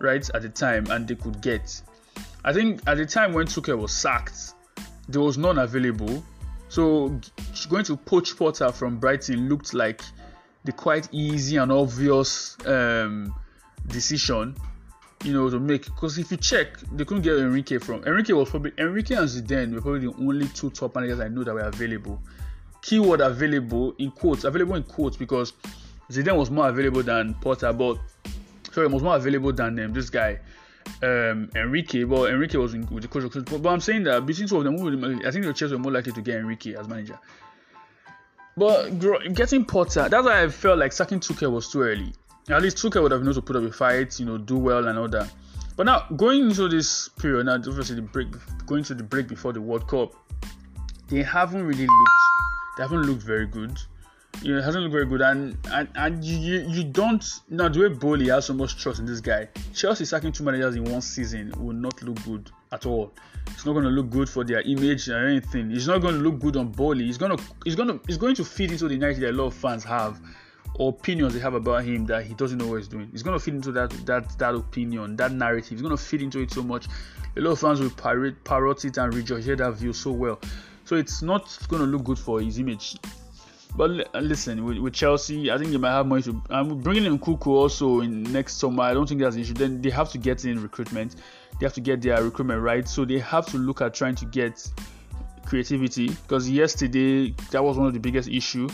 [0.00, 1.82] right at the time, and they could get.
[2.44, 4.54] I think at the time when Tuchel was sacked,
[5.08, 6.22] there was none available.
[6.68, 7.20] So
[7.68, 10.02] going to poach Potter from Brighton looked like
[10.64, 13.34] the quite easy and obvious um,
[13.86, 14.56] decision
[15.24, 15.84] you know, to make.
[15.86, 18.04] Because if you check, they couldn't get Enrique from.
[18.04, 21.42] Enrique was probably Enrique and Zidane were probably the only two top managers I know
[21.42, 22.22] that were available.
[22.82, 25.54] Keyword available in quotes, available in quotes because
[26.10, 27.98] Zidane was more available than Potter, but
[28.70, 30.38] sorry, was more available than um, this guy.
[31.02, 33.32] Um, Enrique, but Enrique was in, with the coach.
[33.32, 35.92] But, but I'm saying that between two of them, I think the Chelsea were more
[35.92, 37.18] likely to get Enrique as manager.
[38.56, 38.90] But
[39.34, 42.12] getting Potter, that's why I felt like sacking Tuchel was too early.
[42.50, 44.86] At least Tuchel would have known to put up a fight, you know, do well
[44.88, 45.30] and all that.
[45.76, 48.28] But now going into this period, now obviously the break,
[48.66, 50.14] going to the break before the World Cup,
[51.08, 52.10] they haven't really looked,
[52.76, 53.78] they haven't looked very good.
[54.42, 57.80] You know, it hasn't looked very good, and and, and you, you don't now the
[57.80, 59.48] way Boehly has so much trust in this guy.
[59.72, 63.12] Chelsea sacking two managers in one season will not look good at all.
[63.48, 65.70] It's not going to look good for their image or anything.
[65.70, 67.08] It's not going to look good on Boehly.
[67.08, 69.36] It's going to it's going to it's going to feed into the narrative that a
[69.36, 70.20] lot of fans have
[70.80, 73.08] opinions they have about him that he doesn't know what he's doing.
[73.12, 75.70] He's gonna fit into that that that opinion, that narrative.
[75.70, 76.86] He's gonna fit into it so much.
[77.36, 80.40] A lot of fans will parrot, parrot it and regurgitate that view so well.
[80.84, 82.96] So it's not gonna look good for his image.
[83.76, 86.40] But uh, listen, with, with Chelsea, I think they might have money to.
[86.50, 88.84] I'm bringing in Nkunku also in next summer.
[88.84, 89.54] I don't think that's an issue.
[89.54, 91.16] Then they have to get in recruitment.
[91.58, 92.88] They have to get their recruitment right.
[92.88, 94.68] So they have to look at trying to get
[95.44, 98.68] creativity because yesterday that was one of the biggest issue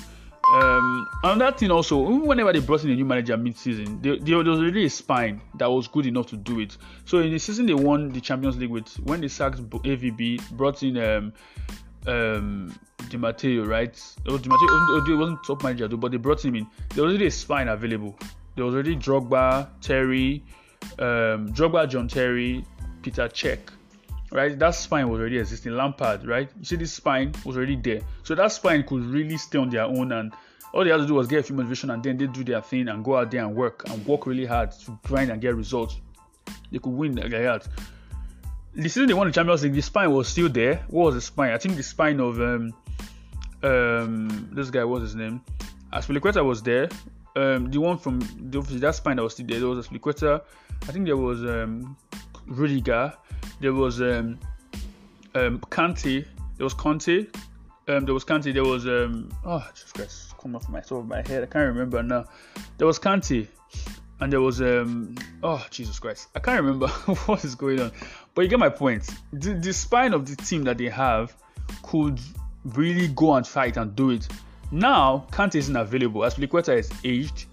[0.52, 4.48] um, another thing also, whenever they brought in a new manager mid-season, there, there was
[4.48, 6.76] already a spine that was good enough to do it.
[7.04, 10.82] So in the season they won the Champions League with when they sacked AVB, brought
[10.82, 11.32] in um,
[12.06, 12.78] um,
[13.08, 13.96] Di Matteo, right?
[14.26, 16.66] Oh, Di Matteo, oh, wasn't top manager though, but they brought him in.
[16.94, 18.18] There was already a spine available.
[18.56, 20.42] There was already Drogba, Terry,
[20.98, 22.64] um, Drogba, John Terry,
[23.02, 23.60] Petr Cech
[24.30, 24.58] right?
[24.58, 25.72] That spine was already existing.
[25.72, 26.50] Lampard, right?
[26.58, 28.00] You see, this spine was already there.
[28.22, 30.32] So that spine could really stay on their own and
[30.72, 32.60] all they had to do was get a few motivation and then they do their
[32.60, 35.54] thing and go out there and work and work really hard to grind and get
[35.56, 35.96] results.
[36.70, 37.66] They could win like that.
[38.74, 40.84] The season they won the Champions League, the spine was still there.
[40.88, 41.50] What was the spine?
[41.50, 42.72] I think the spine of um
[43.64, 45.40] um this guy, what's his name?
[45.92, 46.88] Azpilicueta was there.
[47.36, 50.42] Um, the one from the, that spine that was still there, there was Azpilicueta.
[50.82, 51.96] I think there was um
[52.46, 53.12] Rudiger
[53.60, 54.38] there was um,
[55.34, 56.26] um, Kante,
[56.56, 57.26] there was Conte,
[57.88, 61.06] um, there was Kante, there was um, oh Jesus Christ, come off my top of
[61.06, 62.24] my head, I can't remember now.
[62.78, 63.46] There was Kante,
[64.20, 66.88] and there was um, oh Jesus Christ, I can't remember
[67.26, 67.92] what is going on,
[68.34, 69.08] but you get my point.
[69.32, 71.36] The, the spine of the team that they have
[71.82, 72.18] could
[72.64, 74.26] really go and fight and do it.
[74.70, 77.46] Now Kante isn't available Azpilicueta is aged.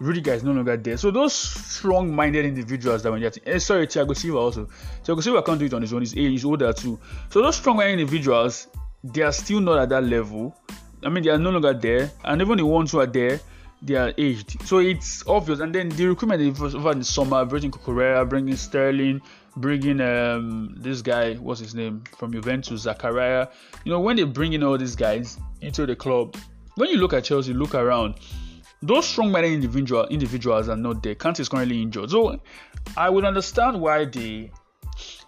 [0.00, 0.96] Rudiger is no longer there.
[0.96, 4.68] So those strong-minded individuals that were getting, eh, sorry, Thiago Silva also.
[5.04, 6.02] Thiago Silva can't do it on his own.
[6.02, 6.98] He's, he's older too.
[7.30, 8.68] So those strong-minded individuals,
[9.04, 10.56] they are still not at that level.
[11.04, 13.38] I mean, they are no longer there, and even the ones who are there,
[13.82, 14.66] they are aged.
[14.66, 15.60] So it's obvious.
[15.60, 19.20] And then the recruitment over the summer, bringing Cucurella, bringing Sterling,
[19.56, 23.50] bringing um this guy, what's his name from Juventus, Zakaria.
[23.84, 26.36] You know, when they bring in all these guys into the club,
[26.76, 28.14] when you look at Chelsea, look around
[28.86, 31.14] those strong-minded individual individuals are not there.
[31.14, 32.40] Kante is currently injured, so
[32.96, 34.50] I would understand why they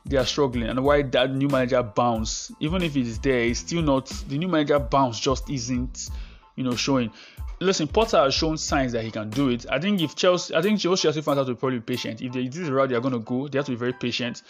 [0.04, 3.60] they are struggling and why that new manager bounce, even if it is there, it's
[3.60, 6.10] still not the new manager bounce just isn't
[6.54, 7.10] you know showing.
[7.58, 9.64] Listen, Potter has shown signs that he can do it.
[9.70, 12.20] I think if Chelsea, I think Chelsea fans have to be probably patient.
[12.20, 13.76] If they, this is the route they are going to go, they have to be
[13.76, 14.42] very patient.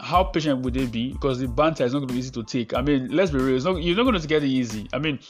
[0.00, 1.12] How patient would they be?
[1.12, 2.74] Because the banter is not going to be easy to take.
[2.74, 3.62] I mean, let's be real.
[3.62, 4.88] Not, you're not going to get it easy.
[4.92, 5.20] I mean,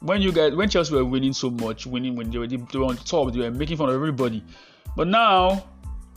[0.00, 2.86] when you guys when Chelsea were winning so much, winning when they were, they were
[2.86, 4.44] on top, they were making fun of everybody.
[4.96, 5.64] But now,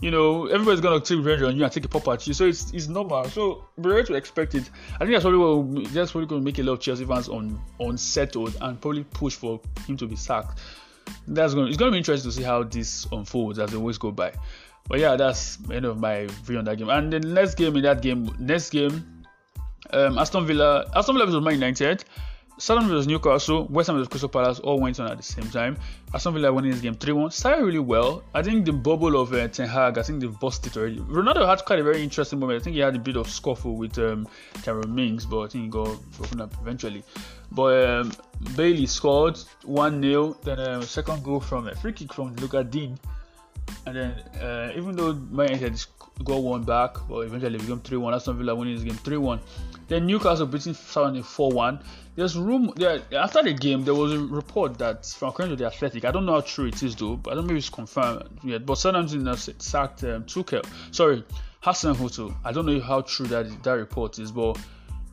[0.02, 2.34] you know, everybody's gonna take revenge on you and take a pop at you.
[2.34, 3.26] So it's it's normal.
[3.26, 4.70] So we're ready to expect it.
[4.96, 7.60] I think that's probably what that's probably gonna make a lot of Chelsea fans on
[7.80, 10.60] unsettled and probably push for him to be sacked.
[11.28, 14.12] That's gonna it's gonna be interesting to see how this unfolds as the weeks go
[14.12, 14.34] by.
[14.88, 16.90] But yeah, that's end of my view on that game.
[16.90, 19.24] And the next game in that game, next game
[19.94, 22.06] Um, Aston Villa, Aston Villa was Man United.
[22.62, 25.76] Southampton versus Newcastle, West Ham versus Crystal Palace all went on at the same time.
[26.14, 27.32] Aston Villa winning this game 3 1.
[27.32, 28.22] Started really well.
[28.36, 30.98] I think the bubble of uh, Ten Hag, I think they've busted it already.
[31.00, 32.62] Ronaldo had quite a very interesting moment.
[32.62, 34.28] I think he had a bit of scuffle with um,
[34.62, 37.04] Tyrone Mings, but I think he got broken up eventually.
[37.52, 38.12] But um,
[38.56, 40.38] Bailey scored 1 0.
[40.44, 42.96] Then a uh, second goal from a free kick from Lucas Digne.
[43.88, 45.84] And then, uh, even though Man United
[46.24, 48.14] got one back, but eventually became 3 1.
[48.14, 49.40] Aston Villa winning this game 3 1.
[49.92, 51.80] Then Newcastle beating Southampton 4 1.
[52.16, 53.84] There's room there after the game.
[53.84, 56.68] There was a report that from according to the Athletic, I don't know how true
[56.68, 58.66] it is though, but I don't know if it's confirmed yet.
[58.66, 60.66] But Southampton has sacked um, Tuchel.
[60.92, 61.26] Sorry,
[61.62, 62.34] Hasenhüttl.
[62.46, 64.58] I don't know how true that that report is, but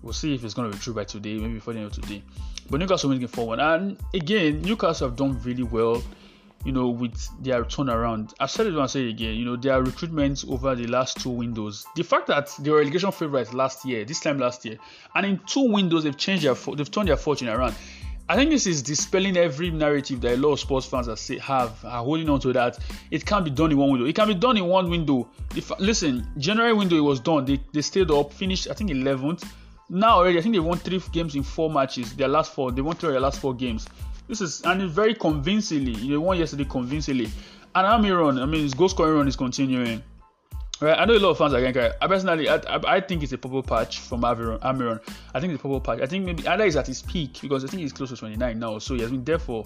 [0.00, 1.94] we'll see if it's going to be true by today, maybe before the end of
[1.94, 2.22] today.
[2.70, 3.58] But Newcastle winning 4 1.
[3.58, 6.00] And again, Newcastle have done really well
[6.64, 8.34] you know, with their turnaround.
[8.40, 11.86] I've said it say again, you know, their recruitment over the last two windows.
[11.94, 14.78] The fact that they were relegation favorites last year, this time last year,
[15.14, 17.74] and in two windows they've changed their they've turned their fortune around.
[18.30, 21.38] I think this is dispelling every narrative that a lot of sports fans are, say,
[21.38, 22.78] have are holding on to that
[23.10, 24.06] it can't be done in one window.
[24.06, 25.26] It can be done in one window.
[25.56, 27.46] If listen, January window it was done.
[27.46, 29.48] They, they stayed up, finished I think 11th.
[29.88, 32.14] Now already I think they won three games in four matches.
[32.14, 33.86] Their last four, they won three of their last four games.
[34.28, 35.94] This is and very convincingly.
[35.94, 37.30] They won yesterday convincingly.
[37.74, 40.02] And Almiron, I mean, his goal scoring run is continuing.
[40.80, 43.24] Right, I know a lot of fans are getting I personally, I, I, I, think
[43.24, 44.60] it's a purple patch from Almiron.
[44.60, 45.00] Almiron.
[45.34, 46.00] I think it's a purple patch.
[46.00, 48.58] I think maybe either is at his peak because I think he's close to 29
[48.58, 49.64] now, so he has been there for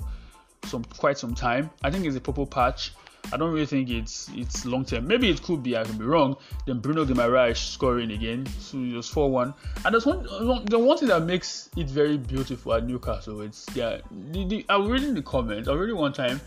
[0.64, 1.68] some quite some time.
[1.82, 2.92] I think it's a purple patch.
[3.32, 5.06] I don't really think it's it's long term.
[5.06, 5.76] Maybe it could be.
[5.76, 6.36] I can be wrong.
[6.66, 9.54] Then Bruno Guimaraes scoring again, so it was four one.
[9.84, 10.24] And there's one
[10.66, 13.40] the one thing that makes it very beautiful at Newcastle.
[13.42, 13.98] It's yeah.
[14.32, 15.68] The, the, I was reading the comments.
[15.68, 16.40] I read one time.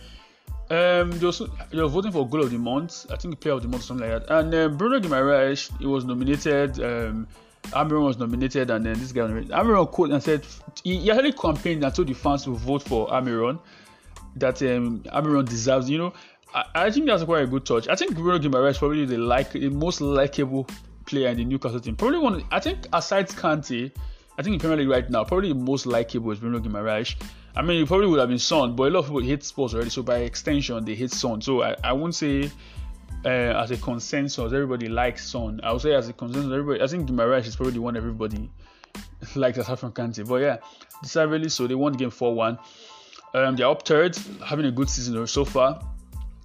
[0.69, 3.05] Um, they, was, they were voting for goal of the month.
[3.11, 4.39] I think player of the month, something like that.
[4.39, 6.80] And um, Bruno Guimaraes, he was nominated.
[6.80, 7.28] Um,
[7.67, 10.45] Almiron was nominated, and then this guy Almiron quote and said
[10.84, 13.59] he, he actually campaigned and told the fans to vote for Almiron.
[14.38, 16.13] That um, Almiron deserves, you know.
[16.56, 17.88] I, think that's quite a good touch.
[17.89, 20.68] I think Bruno Guimaraes is probably the like the most likable
[21.06, 21.95] player in the Newcastle team.
[21.97, 22.43] Probably one.
[22.51, 23.91] I think aside Kante,
[24.38, 27.16] I think in Premier League right now, probably the most likable is Bruno Guimaraes.
[27.58, 29.74] I mean, it probably would have been Son, but a lot of people hate Spurs
[29.74, 31.41] already, so by extension, they hate Son.
[31.41, 32.49] So I, I won't say
[33.26, 35.60] uh, as a consensus, everybody likes Son.
[35.62, 36.82] I would say as a consensus, everybody.
[36.82, 38.49] I think Guimaraes is probably the one everybody
[39.36, 40.28] likes aside from Kante.
[40.28, 40.58] But yeah,
[41.01, 41.68] decidedly so.
[41.68, 42.60] They won the game 4 1.
[43.34, 45.82] Um, they're up third, having a good season so far.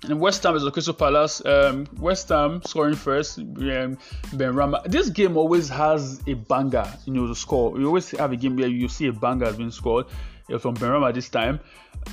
[0.05, 1.45] And West Ham is a Crystal Palace.
[1.45, 3.39] Um, West Ham scoring first.
[3.39, 3.99] Um,
[4.33, 4.83] Benrahma.
[4.85, 7.79] This game always has a banger, you know, to score.
[7.79, 10.07] You always have a game where you see a banger has been scored
[10.51, 11.61] uh, from Benrahma this time.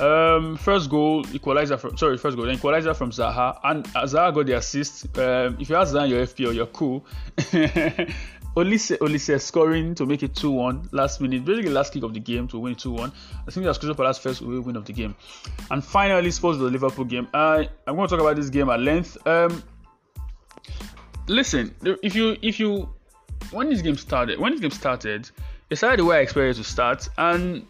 [0.02, 4.58] Um, first goal, equalizer from sorry, first goal, equalizer from Zaha, and Zaha got the
[4.58, 5.18] assist.
[5.18, 7.06] Um, if you have Zaha your FPL, you're cool.
[8.58, 12.20] Olise, Olise scoring to make it 2 1 last minute, basically last kick of the
[12.20, 13.12] game to win 2 1.
[13.47, 15.16] I think that's Crystal Palace first win of the game.
[15.70, 17.28] And finally, Spurs the Liverpool game.
[17.36, 19.16] I, I'm going to talk about this game at length.
[19.28, 19.62] Um,
[21.28, 22.89] listen, if you, if you,
[23.51, 25.30] when this game started, when this game started,
[25.70, 27.08] it started the way I expected it to start.
[27.20, 27.64] And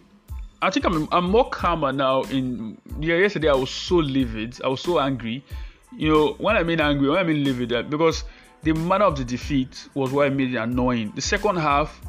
[0.62, 2.22] I think I'm, I'm more calmer now.
[2.24, 5.44] In yeah, yesterday I was so livid, I was so angry.
[5.98, 8.24] You know, when I mean angry, when I mean livid, uh, because
[8.64, 11.12] the manner of the defeat was what made it annoying.
[11.16, 12.02] The second half,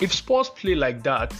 [0.00, 1.34] if Spurs play like that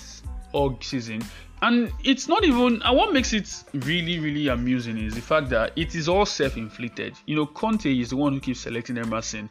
[0.53, 1.23] all season,
[1.63, 5.73] and it's not even and what makes it really really amusing is the fact that
[5.77, 7.15] it is all self-inflicted.
[7.27, 9.51] You know conte is the one who keeps selecting emerson.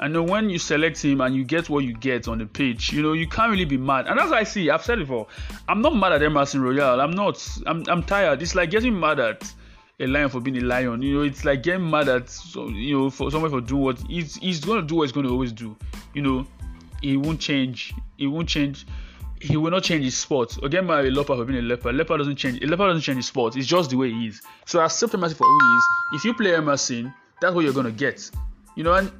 [0.00, 3.00] And when you select him and you get what you get on the pitch you
[3.02, 4.08] know you can't really be mad.
[4.08, 5.28] And as i see i've said before
[5.68, 8.42] i'm not mad at emerson royal i'm not i'm, I'm tired.
[8.42, 9.52] It's like getting mad at
[10.00, 11.02] a lion for being a lion.
[11.02, 13.98] You know, it's like getting mad at so, you know for someone for doing what
[14.08, 15.76] he's he's gonna do what he's gonna always do.
[16.14, 16.46] You know,
[17.00, 17.94] he won't change.
[18.16, 18.86] He won't change.
[19.40, 20.56] He will not change his sport.
[20.62, 21.94] Or get mad at a leopard for being a leopard.
[21.94, 22.62] Leopard doesn't change.
[22.62, 23.56] A leopard doesn't change his sport.
[23.56, 24.40] It's just the way he is.
[24.64, 25.84] So accept Emerson for who he is.
[26.14, 28.30] If you play Emerson, that's what you're gonna get.
[28.76, 29.12] You know, and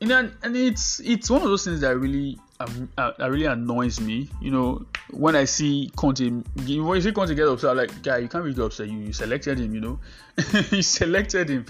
[0.00, 3.46] you know, and, and it's it's one of those things that really um, uh, really
[3.46, 4.28] annoys me.
[4.40, 8.18] You know, when I see Conte, when you see Conte get upset, I'm like, guy,
[8.18, 8.88] you can't really get upset.
[8.88, 10.00] You, you selected him, you know,
[10.70, 11.66] you selected him.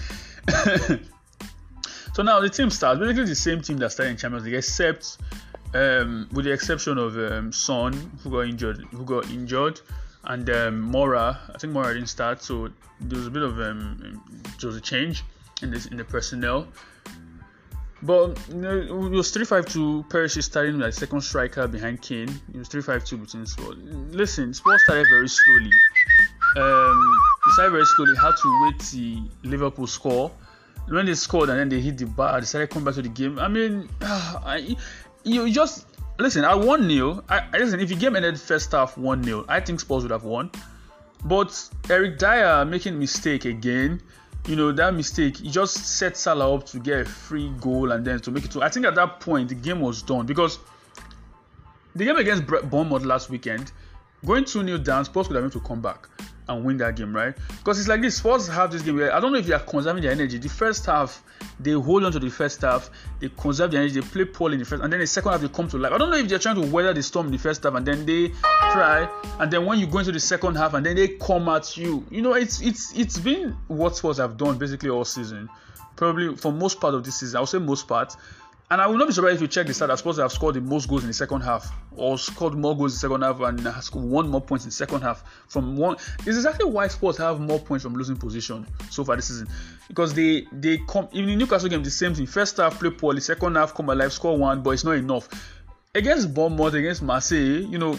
[2.14, 5.18] so now the team starts basically the same team that started in Champions League, except
[5.74, 9.80] um, with the exception of um, Son, who got injured, who got injured,
[10.24, 11.38] and um, Moura.
[11.54, 12.68] I think Moura didn't start, so
[13.00, 14.22] there was a bit of um,
[14.60, 15.24] there was a change
[15.62, 16.66] in this in the personnel.
[18.02, 20.08] But you know, it was 3-5-2.
[20.08, 22.28] Perisic starting like second striker behind Kane.
[22.52, 23.76] It was 3-5-2 between Spurs.
[24.10, 25.70] Listen, Spurs started very slowly.
[26.56, 28.16] Um, they started very slowly.
[28.16, 30.32] Had to wait the Liverpool score.
[30.88, 33.08] When they scored and then they hit the bar, they started coming back to the
[33.08, 33.38] game.
[33.38, 34.76] I mean, I,
[35.22, 35.86] you just
[36.18, 39.60] listen, at 1 0, I, listen, if the game ended first half 1 0, I
[39.60, 40.50] think Spurs would have won.
[41.24, 44.02] But Eric Dier making mistake again,
[44.46, 48.04] you know, that mistake, he just set Salah up to get a free goal and
[48.04, 48.62] then to make it to.
[48.62, 50.58] I think at that point, the game was done because
[51.94, 53.70] the game against Bournemouth last weekend,
[54.24, 56.08] going 2 0 down, Spurs could have been to come back
[56.52, 57.34] and win that game, right?
[57.58, 58.16] Because it's like this.
[58.16, 60.38] Spurs have this game where I don't know if they are conserving their energy.
[60.38, 61.22] The first half,
[61.58, 62.90] they hold on to the first half,
[63.20, 65.40] they conserve their energy, they play poorly in the first, and then the second half
[65.40, 65.92] they come to life.
[65.92, 67.86] I don't know if they're trying to weather the storm in the first half and
[67.86, 68.28] then they
[68.72, 69.08] try,
[69.40, 72.04] and then when you go into the second half and then they come at you.
[72.10, 75.48] You know, it's it's it's been what Spurs have done basically all season.
[75.96, 78.16] Probably for most part of this season, I would say most part.
[78.72, 79.92] And I will not be surprised if you check the.
[79.92, 82.74] I suppose they have scored the most goals in the second half, or scored more
[82.74, 85.22] goals in the second half, and scored one more points in the second half.
[85.46, 89.16] From one, this is exactly why Spurs have more points from losing position so far
[89.16, 89.46] this season,
[89.88, 92.24] because they they come in the Newcastle game the same thing.
[92.24, 95.28] First half play poorly, second half come alive, score one, but it's not enough.
[95.94, 97.98] Against Bournemouth, against Marseille, you know,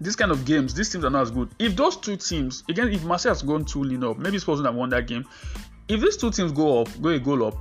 [0.00, 1.50] these kind of games, these teams are not as good.
[1.58, 4.66] If those two teams, again, if Marseille has gone 2 0 up, maybe Spurs would
[4.66, 5.24] have won that game.
[5.88, 7.56] If these two teams go up, go a goal up,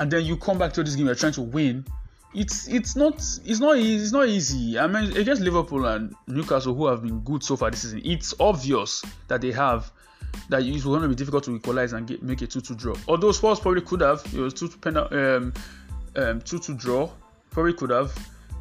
[0.00, 1.84] and then you come back to this game, you're trying to win.
[2.34, 3.14] It's it's not
[3.44, 4.78] it's not it's not easy.
[4.78, 8.34] I mean, against Liverpool and Newcastle, who have been good so far this season, it's
[8.38, 9.90] obvious that they have
[10.50, 12.94] that it's going to be difficult to equalize and get, make a 2-2 draw.
[13.08, 15.54] Although Spurs probably could have, it was 2 2 um,
[16.16, 17.10] um, 2-2 draw,
[17.50, 18.14] probably could have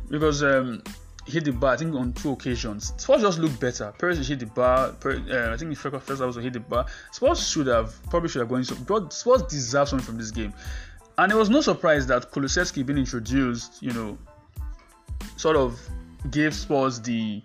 [0.09, 0.81] because um,
[1.25, 1.73] hit the bar.
[1.73, 2.93] I think on two occasions.
[2.97, 3.93] Spurs just looked better.
[3.97, 4.95] Perez hit the bar.
[5.03, 6.85] uh, I think the first also hit the bar.
[7.11, 8.63] Spurs should have probably should have gone.
[8.63, 8.75] So,
[9.09, 10.53] Spurs deserve something from this game.
[11.17, 14.17] And it was no surprise that Kulusevski being introduced, you know,
[15.37, 15.79] sort of
[16.29, 17.41] gave Spurs the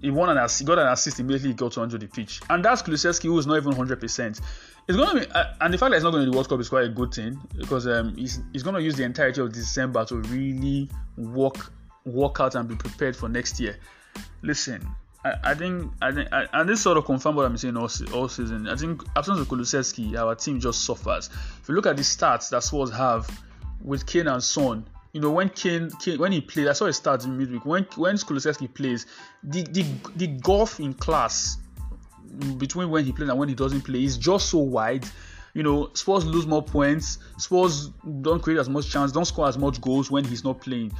[0.00, 2.40] he won an assist, got an assist immediately he got onto the pitch.
[2.50, 4.40] And that's Kulusevski who is not even 100%.
[4.86, 6.48] It's going to be, uh, and the fact that he's not going to the World
[6.48, 9.40] Cup is quite a good thing because um, he's, he's going to use the entirety
[9.40, 11.72] of December to really work
[12.04, 13.78] work out and be prepared for next year.
[14.42, 14.86] Listen,
[15.24, 17.88] I, I think I think I, and this sort of confirmed what I'm saying all,
[18.12, 18.68] all season.
[18.68, 21.30] I think absence of Kulusevski, our team just suffers.
[21.62, 23.28] If you look at the stats that Spurs have
[23.82, 27.00] with Kane and Son, you know when Kane, Kane when he played, I saw his
[27.00, 27.64] stats in midweek.
[27.64, 29.06] When when Kulusevski plays,
[29.42, 29.84] the the
[30.16, 31.58] the gulf in class
[32.58, 35.06] between when he plays and when he doesn't play is just so wide.
[35.54, 37.18] You know, Spurs lose more points.
[37.38, 37.90] Spurs
[38.22, 40.92] don't create as much chance, don't score as much goals when he's not playing.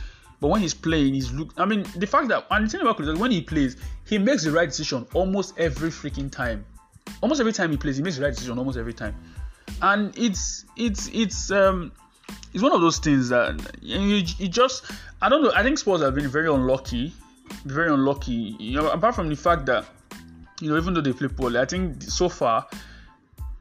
[0.45, 1.55] But when he's playing, he's look.
[1.57, 4.45] I mean, the fact that and the thing about Chris, when he plays, he makes
[4.45, 6.66] the right decision almost every freaking time.
[7.22, 9.16] Almost every time he plays, he makes the right decision almost every time.
[9.80, 11.92] And it's it's it's um
[12.53, 14.84] it's one of those things that you, you just
[15.22, 15.51] I don't know.
[15.57, 17.14] I think Spurs have been very unlucky,
[17.64, 18.55] very unlucky.
[18.59, 19.86] You know, apart from the fact that
[20.61, 22.68] you know even though they play poorly, I think so far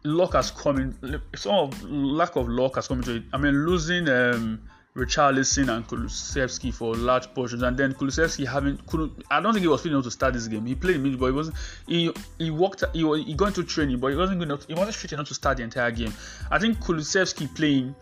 [0.04, 1.22] luck has come in.
[1.34, 3.24] Some of lack of luck has come into it.
[3.32, 4.60] I mean, losing um
[4.96, 9.24] Richarlison and Kulusevski for large portions, and then Kulusevski having couldn't.
[9.32, 10.66] I don't think he was feeling able to start this game.
[10.68, 11.58] He played immediately, but he wasn't.
[11.88, 12.84] He he walked.
[12.94, 14.68] He, was he got into training, but he wasn't good enough.
[14.68, 16.14] He wasn't fit enough to start the entire game.
[16.52, 17.96] I think Kulusevski playing.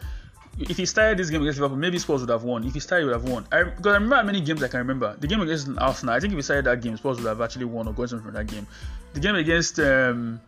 [0.60, 2.66] If he started this game against Liverpool, maybe Spurs would have won.
[2.66, 3.48] If he started, he would have won.
[3.54, 5.16] I, because I remember how many games I can remember.
[5.18, 7.66] The game against Arsenal, I think if he started that game, Spurs would have actually
[7.66, 8.68] won or gotten from that game.
[9.14, 10.42] The game against um,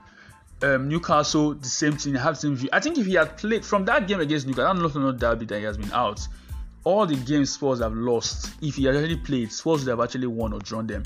[0.63, 2.15] um, Newcastle, the same thing.
[2.15, 2.69] Have same view.
[2.71, 5.19] I think if he had played from that game against Newcastle, I don't know if
[5.19, 6.25] derby that he has been out.
[6.85, 10.27] All the games Spurs have lost, if he had actually played, Spurs would have actually
[10.27, 11.03] won or drawn them.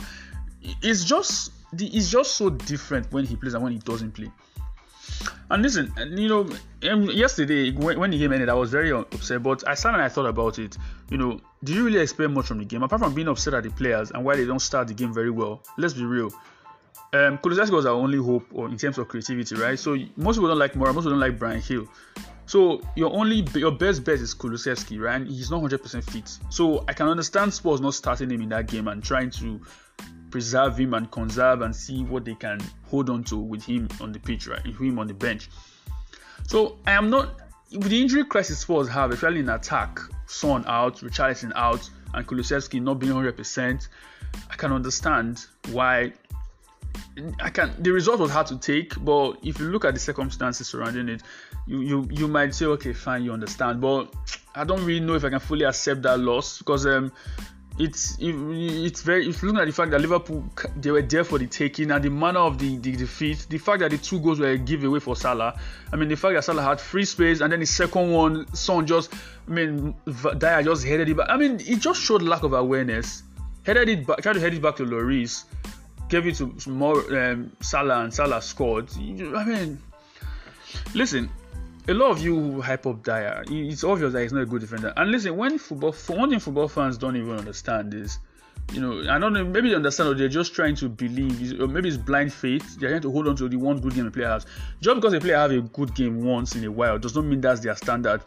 [0.61, 4.31] It's just it's just so different when he plays and when he doesn't play.
[5.49, 6.49] And listen, you know,
[6.89, 9.43] um, yesterday when, when the game ended, I was very upset.
[9.43, 10.77] But I sat and I thought about it.
[11.09, 13.63] You know, do you really expect much from the game apart from being upset at
[13.63, 15.63] the players and why they don't start the game very well?
[15.77, 16.31] Let's be real
[17.13, 19.79] um, Kulusevski was our only hope or in terms of creativity, right?
[19.79, 21.87] So most people don't like Moura, most people don't like Bryan Gil.
[22.45, 25.25] So your only your best bet is Kulusevski, right?
[25.25, 26.37] He's not 100% fit.
[26.49, 29.61] So I can understand Spurs not starting him in that game and trying to
[30.31, 34.11] preserve him and conserve and see what they can hold on to with him on
[34.11, 34.63] the pitch, right?
[34.65, 35.49] With him on the bench.
[36.47, 37.35] So I am not
[37.71, 42.81] with the injury crisis Spurs have, especially in attack, Son out, Richarlison out, and Kulusevski
[42.81, 43.87] not being 100%.
[44.49, 46.13] I can understand why
[47.41, 50.67] I can the result was hard to take, but if you look at the circumstances
[50.67, 51.23] surrounding it,
[51.65, 53.81] you you you might say, okay, fine, you understand.
[53.81, 54.13] But
[54.55, 57.11] I don't really know if I can fully accept that loss because um
[57.79, 60.43] it's it's very if you look at the fact that Liverpool
[60.77, 63.79] they were there for the taking and the manner of the, the defeat, the fact
[63.79, 65.59] that the two goals were a giveaway for Salah.
[65.93, 68.87] I mean the fact that Salah had free space and then the second one, Son
[68.87, 69.13] just
[69.47, 69.93] I mean
[70.37, 71.27] Dier just headed it back.
[71.29, 73.23] I mean it just showed lack of awareness.
[73.63, 75.43] Headed it back, tried to head it back to Lloris
[76.09, 78.89] gave it to more um, Salah and Salah scored.
[78.97, 79.79] I mean,
[80.93, 81.29] listen,
[81.87, 84.93] a lot of you hype up Dier, it's obvious that he's not a good defender.
[84.95, 88.19] And listen, when football, one thing, football fans don't even understand is,
[88.73, 91.67] you know, I don't know, maybe they understand or they're just trying to believe, or
[91.67, 92.77] maybe it's blind faith.
[92.77, 94.45] They're trying to hold on to the one good game a player has.
[94.81, 97.39] Just because a player have a good game once in a while does not mean
[97.39, 98.21] that's their standard.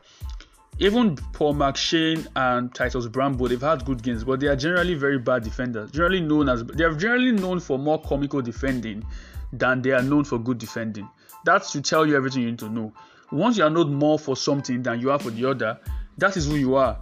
[0.82, 5.18] Even Paul McShane and Titus Bramble, they've had good games, but they are generally very
[5.18, 5.90] bad defenders.
[5.90, 9.04] Generally known as they are generally known for more comical defending
[9.52, 11.06] than they are known for good defending.
[11.44, 12.94] That should tell you everything you need to know.
[13.30, 15.78] Once you are known more for something than you are for the other,
[16.16, 16.98] that is who you are.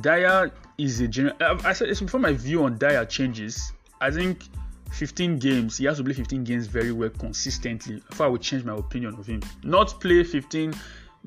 [0.00, 1.36] Dier is a general.
[1.40, 3.72] I said before my view on Dier changes.
[4.00, 4.44] I think
[4.92, 8.64] 15 games, he has to play 15 games very well consistently before I would change
[8.64, 9.42] my opinion of him.
[9.62, 10.72] Not play 15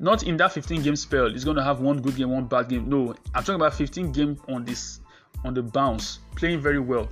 [0.02, 2.68] not in that 15 game spell, he's going to have one good game, one bad
[2.68, 2.88] game.
[2.88, 4.98] No, I'm talking about 15 game on this
[5.44, 7.08] on the bounce, playing very well.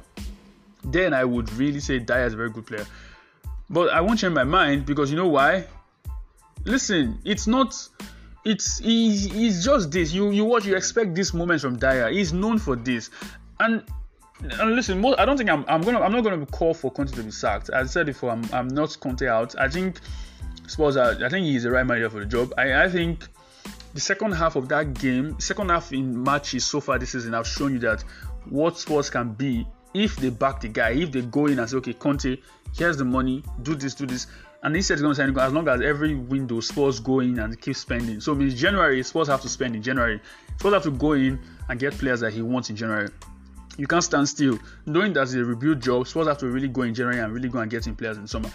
[0.83, 2.87] Then I would really say Dier is a very good player.
[3.71, 5.67] But I won't change my mind because you know why?
[6.65, 7.77] Listen, it's not.
[8.45, 10.13] It's he, he's just this.
[10.13, 12.09] You you watch, you expect this moment from Dier.
[12.09, 13.11] He's known for this,
[13.61, 13.85] and
[14.43, 17.23] and listen, I don't think I'm, I'm gonna I'm not gonna call for Conte to
[17.23, 17.71] be sacked.
[17.73, 19.55] I said before, I'm, I'm not Conte out.
[19.59, 20.01] I think
[20.71, 22.55] Spurs are, I think he's the right manager for the job.
[22.57, 23.27] I, I think
[23.93, 27.47] the second half of that game, second half in matches so far this season, I've
[27.47, 28.03] shown you that
[28.49, 31.77] what Spurs can be if they back the guy, if they go in and say,
[31.79, 32.37] okay, Conte,
[32.77, 34.29] here's the money, do this, do this.
[34.63, 37.75] And he's going to sign as long as every window Spurs go in and keep
[37.75, 38.21] spending.
[38.21, 40.21] So means January, Spurs have to spend in January.
[40.59, 43.09] Spurs have to go in and get players that he wants in January.
[43.77, 44.59] You can't stand still.
[44.87, 47.49] Knowing that it's a rebuild job, Spurs have to really go in January and really
[47.49, 48.51] go and get in players in summer.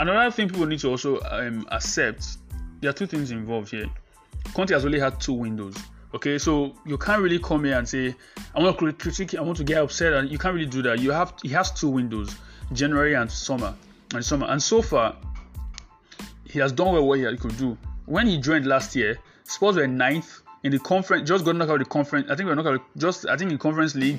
[0.00, 2.38] Another thing people need to also um, accept
[2.80, 3.84] there are two things involved here.
[4.54, 5.76] Conte has only had two windows.
[6.14, 8.14] Okay, so you can't really come here and say,
[8.54, 11.00] I want to critique, I want to get upset, and you can't really do that.
[11.00, 12.34] You have he has two windows,
[12.72, 13.74] January and summer,
[14.14, 15.16] and summer, and so far
[16.46, 17.76] he has done well what he could do.
[18.06, 21.74] When he joined last year, Spurs were ninth in the conference, just got knocked out
[21.74, 22.30] of the conference.
[22.30, 24.18] I think we are knocked out just I think in conference league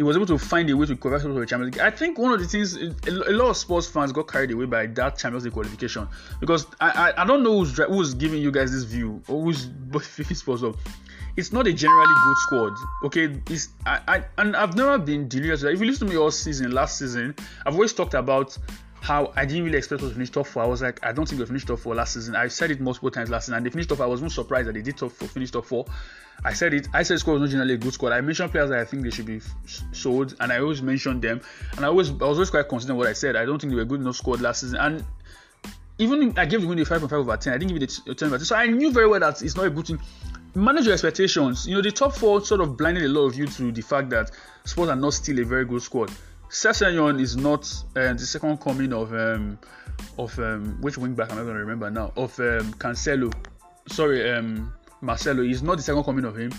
[0.00, 1.84] he was able to find a way to qualify for the Champions League.
[1.84, 4.86] I think one of the things a, lot of Spurs fans got carried away by
[4.86, 6.08] that Champions League qualification
[6.40, 9.68] because I I, I don't know who's who's giving you guys this view or who's
[10.16, 10.64] picking sports.
[11.36, 12.72] It's not a generally good squad.
[13.04, 15.64] Okay, it's I, I and I've never been delirious.
[15.64, 17.34] If you listen to me all season, last season,
[17.66, 18.56] I've always talked about
[19.00, 20.62] how I didn't really expect us to finish top four.
[20.62, 22.36] I was like, I don't think they finished top four last season.
[22.36, 24.06] I said it multiple times last season, and they finished top four.
[24.06, 25.86] I was not surprised that they did top four, finished top four.
[26.44, 26.88] I said it.
[26.92, 28.12] I said squad was not generally a good squad.
[28.12, 29.40] I mentioned players that I think they should be
[29.92, 31.40] sold, and I always mentioned them.
[31.76, 33.36] And I always, I was always quite consistent what I said.
[33.36, 35.04] I don't think they were good enough squad last season, and
[35.98, 37.52] even I gave the win a 5.5 over 10.
[37.52, 38.44] I didn't give it a 10 over 10.
[38.46, 40.00] So I knew very well that it's not a good thing.
[40.54, 41.66] Manage your expectations.
[41.66, 44.10] You know, the top four sort of blinded a lot of you to the fact
[44.10, 44.30] that
[44.64, 46.10] Spurs are not still a very good squad.
[46.50, 49.56] Sessegnon is not uh, the second coming of um,
[50.18, 52.12] of um, which wing back am I going to remember now?
[52.16, 53.32] Of um, Cancelo.
[53.86, 55.44] Sorry, um, Marcelo.
[55.44, 56.52] He's not the second coming of him.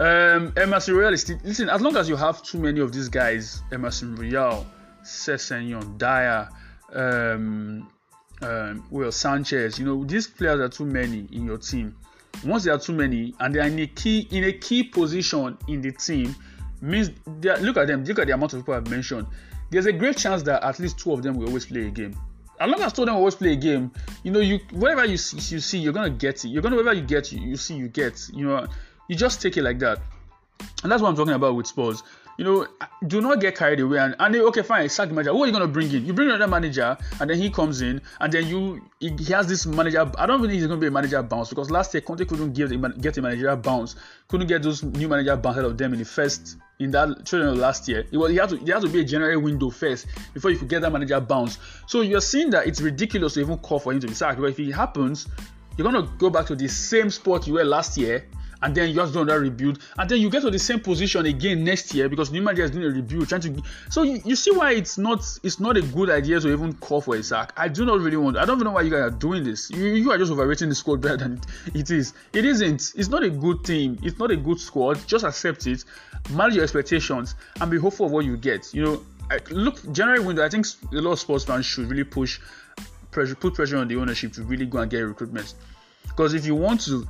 [0.00, 1.68] Um, Emerson Royal is still, listen.
[1.68, 4.64] As long as you have too many of these guys, Emerson Royal,
[5.02, 6.48] Sessegnon, Dier,
[6.94, 7.88] um,
[8.40, 9.78] um, Will Sanchez.
[9.78, 11.96] You know these players are too many in your team.
[12.44, 15.58] Once there are too many and they are in a key in a key position
[15.66, 16.34] in the team,
[16.80, 19.26] means look at them, look at the amount of people I've mentioned.
[19.70, 22.18] There's a great chance that at least two of them will always play a game.
[22.60, 23.90] As long as two of them always play a game,
[24.22, 26.48] you know, you whatever you see, you see, you're gonna get it.
[26.48, 28.20] You're gonna whatever you get, you, you see, you get.
[28.32, 28.66] You know,
[29.08, 29.98] you just take it like that.
[30.82, 32.02] And that's what I'm talking about with Spurs
[32.38, 32.66] you know,
[33.08, 33.98] do not get carried away.
[33.98, 35.32] And, and okay, fine, sack the manager.
[35.32, 36.06] Who are you going to bring in?
[36.06, 39.48] You bring another manager, and then he comes in, and then you he, he has
[39.48, 40.10] this manager.
[40.16, 42.52] I don't think he's going to be a manager bounce because last year Conte couldn't
[42.52, 42.70] give
[43.00, 43.96] get a manager bounce,
[44.28, 47.56] couldn't get those new manager bounce out of them in the first in that training
[47.56, 48.06] last year.
[48.10, 50.58] It was he had to he had to be a January window first before you
[50.58, 51.58] could get that manager bounce.
[51.88, 54.40] So you're seeing that it's ridiculous to even call for him to be sacked.
[54.40, 55.26] But if it happens,
[55.76, 58.28] you're gonna go back to the same spot you were last year
[58.62, 61.26] and then you just do another rebuild, and then you get to the same position
[61.26, 63.62] again next year because new manager is doing a rebuild, trying to.
[63.90, 67.00] So you, you see why it's not it's not a good idea to even call
[67.00, 67.52] for a sack.
[67.56, 68.36] I do not really want.
[68.36, 69.70] I don't even know why you guys are doing this.
[69.70, 71.40] You, you are just overrating the squad better than
[71.74, 72.14] it is.
[72.32, 72.92] It isn't.
[72.96, 73.98] It's not a good team.
[74.02, 75.06] It's not a good squad.
[75.06, 75.84] Just accept it,
[76.30, 78.72] manage your expectations, and be hopeful of what you get.
[78.74, 79.06] You know,
[79.50, 80.44] look January window.
[80.44, 82.40] I think a lot of Spurs fans should really push
[83.10, 85.54] pressure, put pressure on the ownership to really go and get recruitment.
[86.04, 87.06] Because if you want to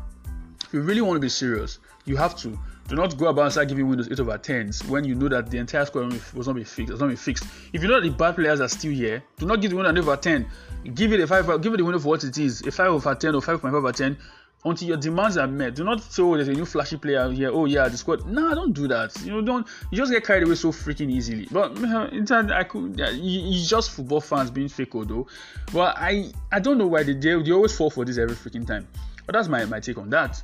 [0.68, 2.58] if you really want to be serious, you have to.
[2.88, 5.50] Do not go about and start giving Windows 8 over 10s when you know that
[5.50, 6.90] the entire squad was not be fixed.
[6.90, 7.44] It's not be fixed.
[7.72, 9.90] If you know that the bad players are still here, do not give the window
[9.90, 10.46] an over 10.
[10.94, 11.62] Give it a 5.
[11.62, 13.92] Give it the window for what it is, a 5 over 10 or 5.5 over
[13.92, 14.16] 10
[14.64, 15.74] until your demands are met.
[15.74, 17.50] Do not say, oh, there's a new flashy player here.
[17.52, 18.26] Oh, yeah, the squad.
[18.26, 19.16] No, don't do that.
[19.22, 19.66] You know, don't.
[19.90, 21.48] You just get carried away so freaking easily.
[21.50, 21.76] But
[22.12, 22.98] in turn, I could.
[22.98, 25.26] Yeah, it's just football fans being fake, oh, though.
[25.72, 28.66] But I, I don't know why they, they, they always fall for this every freaking
[28.66, 28.88] time.
[29.26, 30.42] But that's my, my take on that.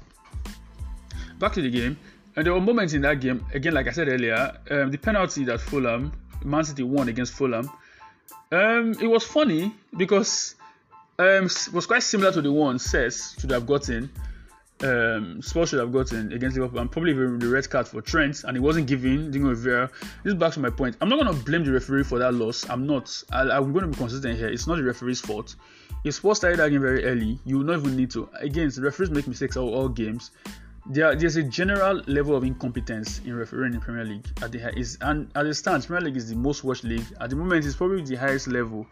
[1.45, 1.99] Back to the game.
[2.37, 5.45] And there were moments in that game, again, like I said earlier, um, the penalty
[5.45, 6.11] that Fulham,
[6.43, 7.71] Man City won against Fulham,
[8.51, 10.55] um, it was funny because
[11.19, 14.11] um, it was quite similar to the one Cesc should have gotten.
[14.83, 18.43] Um, Spurs should have gotten against Liverpool and probably even the red card for Trent,
[18.45, 19.91] and he wasn't giving Dingo Rivera.
[20.23, 20.97] This is back to my point.
[21.03, 22.67] I'm not going to blame the referee for that loss.
[22.71, 23.23] I'm not.
[23.31, 24.49] I, am going to be consistent here.
[24.49, 25.57] It's not the referee's fault.
[26.05, 28.31] If Spurs started that game very early, you will not even need to.
[28.41, 30.31] Again, the referees make mistakes all, all games
[30.87, 34.99] there, there's a general level of incompetence in refereeing in Premier League at the is
[35.01, 37.07] and at the stands, Premier League is the most watched league.
[37.21, 38.87] At the moment, it's probably the highest level.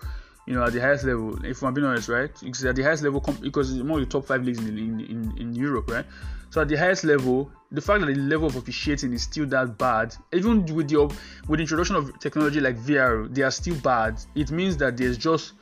[0.47, 2.30] You know, at the highest level, if I'm being honest, right?
[2.43, 5.38] It's at the highest level because it's of the top five leagues in, in, in,
[5.38, 6.05] in Europe, right?
[6.51, 9.78] So at the highest level, the fact that the level of officiating is still that
[9.78, 11.05] bad, even with the
[11.49, 14.18] with the introduction of technology like VR, they are still bad.
[14.34, 15.53] It means that there's just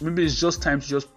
[0.00, 1.08] maybe it's just time to just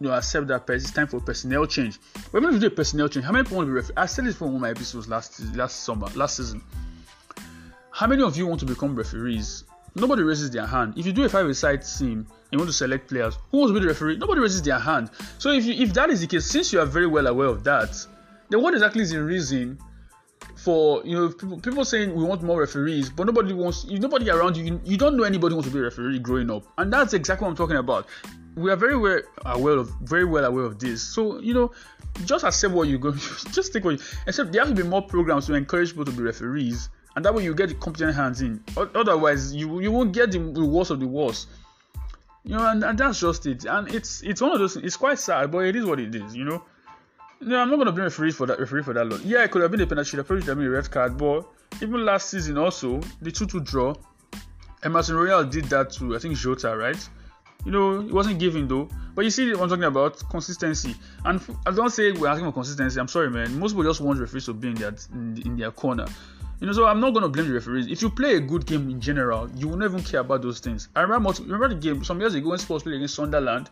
[0.00, 1.98] you know, accept that it's time for personnel change.
[2.32, 3.24] We're going to do a personnel change.
[3.24, 3.96] How many people want to be referees?
[3.96, 6.62] I said this for one of my episodes last last summer, last season.
[7.90, 9.64] How many of you want to become referees?
[9.94, 10.94] Nobody raises their hand.
[10.96, 13.74] If you do a five-a-side team and you want to select players, who wants to
[13.74, 14.16] be the referee?
[14.16, 15.10] Nobody raises their hand.
[15.38, 17.62] So if you, if that is the case, since you are very well aware of
[17.62, 18.04] that,
[18.50, 19.78] then what exactly is the reason
[20.56, 24.30] for you know people, people saying we want more referees, but nobody wants if nobody
[24.30, 26.92] around you, you, you don't know anybody wants to be a referee growing up, and
[26.92, 28.06] that's exactly what I'm talking about
[28.56, 31.02] we are very well aware of very well aware of this.
[31.02, 31.72] So you know,
[32.24, 33.12] just accept what you go.
[33.52, 34.04] just take what you.
[34.26, 37.34] Except there have to be more programs to encourage people to be referees, and that
[37.34, 38.62] way you get the competent hands in.
[38.76, 41.48] Otherwise, you you won't get the, worst of the worst.
[42.44, 43.64] You know, and, and that's just it.
[43.64, 44.76] And it's it's one of those.
[44.76, 46.34] It's quite sad, but it is what it is.
[46.34, 46.62] You know.
[47.44, 48.58] No, I'm not gonna blame referee for that.
[48.58, 49.22] Referee for that lot.
[49.24, 50.16] Yeah, it could have been a penalty.
[50.16, 51.18] It probably have been a red card.
[51.18, 51.46] But
[51.82, 53.94] even last season, also the two-two draw.
[54.82, 57.08] Emerson Royal did that to I think Jota, right?
[57.64, 58.88] You know, it wasn't giving though.
[59.14, 60.94] But you see what I'm talking about consistency.
[61.24, 62.98] And I don't say we're asking for consistency.
[62.98, 63.58] I'm sorry, man.
[63.58, 66.06] Most people just want referees to be in their in, their corner.
[66.60, 67.88] You know, so I'm not gonna blame the referees.
[67.88, 70.60] If you play a good game in general, you will not even care about those
[70.60, 70.88] things.
[70.96, 73.70] I remember remember the game some years ago when Spurs played against Sunderland.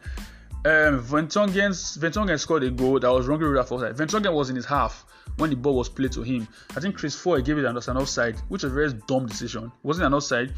[0.64, 3.96] Um, Vertonghen, scored a goal that was wrongly ruled out offside.
[3.96, 5.04] Vertonghen was in his half
[5.36, 6.46] when the ball was played to him.
[6.76, 9.64] I think Chris Foy gave it an offside, which was a very dumb decision.
[9.64, 10.54] It wasn't an offside.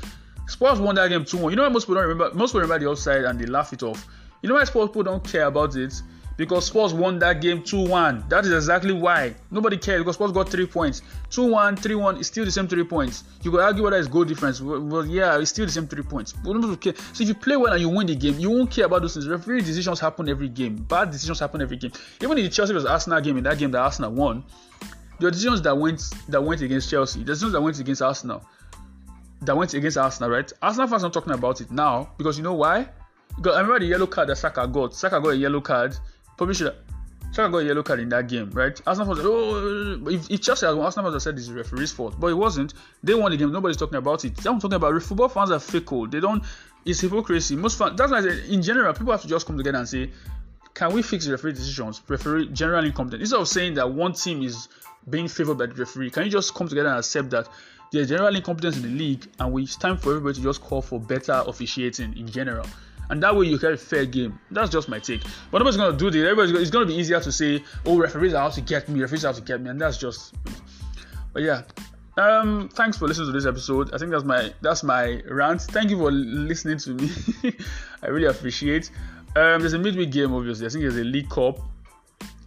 [0.46, 1.52] Spurs won that game 2 1.
[1.52, 2.34] You know why most people don't remember?
[2.34, 4.06] Most people remember the offside and they laugh it off.
[4.42, 5.94] You know why Spurs people don't care about it?
[6.36, 8.24] Because Spurs won that game 2 1.
[8.28, 9.34] That is exactly why.
[9.50, 11.02] Nobody cares because Spurs got 3 points.
[11.30, 13.24] 2 1, 3 1 is still the same 3 points.
[13.42, 14.60] You could argue whether it's goal difference.
[14.60, 16.32] Well, yeah, it's still the same 3 points.
[16.32, 16.94] But nobody care.
[17.12, 19.14] So if you play well and you win the game, you won't care about those
[19.14, 19.28] things.
[19.28, 20.76] Referee decisions happen every game.
[20.76, 21.92] Bad decisions happen every game.
[22.20, 24.44] Even in the Chelsea vs Arsenal game, in that game that Arsenal won,
[25.20, 28.42] the decisions that went that went against Chelsea, the decisions that went against Arsenal
[29.42, 30.50] that went against Arsenal, right?
[30.62, 32.88] Arsenal fans not talking about it now because you know why?
[33.36, 34.94] Because I remember the yellow card that Saka got.
[34.94, 35.96] Saka got a yellow card.
[36.38, 36.74] Should.
[37.32, 38.80] Saka got a yellow card in that game, right?
[38.86, 42.14] Arsenal fans, oh, if, if Chelsea had won, Arsenal fans said it's the referee's fault,
[42.20, 42.74] but it wasn't.
[43.02, 43.50] They won the game.
[43.50, 44.38] Nobody's talking about it.
[44.46, 46.06] I'm talking about football fans are fickle.
[46.06, 46.44] They don't.
[46.84, 47.56] It's hypocrisy.
[47.56, 47.96] Most fans.
[47.96, 50.10] That's why say, in general, people have to just come together and say,
[50.74, 52.02] can we fix referee decisions?
[52.06, 53.22] Referee generally incompetent.
[53.22, 54.68] Instead of saying that one team is
[55.08, 57.48] being favored by the referee, can you just come together and accept that
[57.90, 60.98] there's general incompetence in the league, and it's time for everybody to just call for
[60.98, 62.66] better officiating in general.
[63.10, 64.38] And that way you get a fair game.
[64.50, 65.22] That's just my take.
[65.50, 66.22] But nobody's gonna do this.
[66.22, 69.00] Everybody's gonna, it's gonna be easier to say, "Oh, referees are out to get me.
[69.00, 70.34] Referees are out to get me," and that's just.
[71.32, 71.62] But yeah,
[72.16, 73.92] um, thanks for listening to this episode.
[73.92, 75.62] I think that's my that's my rant.
[75.62, 77.10] Thank you for listening to me.
[78.02, 78.90] I really appreciate.
[79.36, 80.66] Um, there's a midweek game, obviously.
[80.66, 81.58] I think there's a League Cup,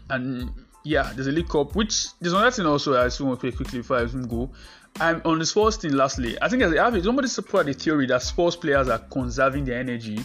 [0.09, 0.49] and
[0.83, 1.75] yeah, there's a League Cup.
[1.75, 4.51] Which there's another thing also I just want to quickly before I go.
[4.99, 8.23] And on the sports thing, lastly, I think as have somebody support the theory that
[8.23, 10.19] Spurs players are conserving their energy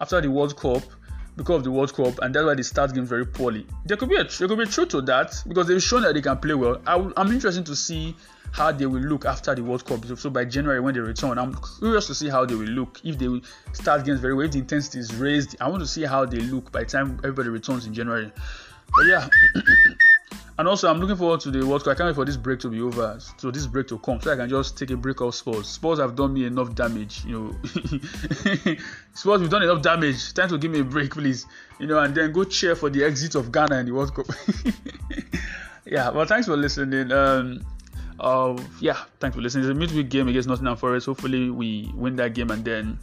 [0.00, 0.82] after the World Cup
[1.36, 3.66] because of the World Cup, and that's why they start game very poorly.
[3.84, 6.22] There could be a there could be truth to that because they've shown that they
[6.22, 6.80] can play well.
[6.86, 8.16] I, am interested to see
[8.52, 10.04] how they will look after the World Cup.
[10.16, 13.00] So by January when they return, I'm curious to see how they will look.
[13.02, 13.40] If they will
[13.72, 16.38] start games very well, if the intensity is raised, I want to see how they
[16.38, 18.30] look by the time everybody returns in January.
[18.96, 19.28] But yeah.
[20.56, 21.92] And also, I'm looking forward to the World Cup.
[21.92, 24.32] I can't wait for this break to be over, so this break to come, so
[24.32, 25.68] I can just take a break off sports.
[25.68, 27.56] Sports have done me enough damage, you know.
[29.14, 30.32] Spurs, have done enough damage.
[30.32, 31.46] Time to give me a break, please.
[31.80, 34.26] You know, and then go cheer for the exit of Ghana in the World Cup.
[35.86, 37.10] yeah, well, thanks for listening.
[37.10, 37.64] Um,
[38.20, 39.64] uh, yeah, thanks for listening.
[39.64, 41.06] It's a midweek game against Nottingham Forest.
[41.06, 42.98] Hopefully, we win that game and then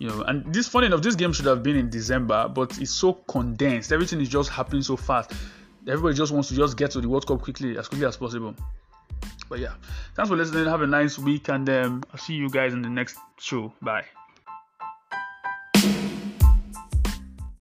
[0.00, 2.90] you know and this funny enough this game should have been in december but it's
[2.90, 5.32] so condensed everything is just happening so fast
[5.88, 8.54] everybody just wants to just get to the World Cup quickly, as quickly as possible.
[9.48, 9.74] But yeah,
[10.14, 10.66] thanks for listening.
[10.66, 13.72] Have a nice week, and um, I'll see you guys in the next show.
[13.82, 14.04] Bye.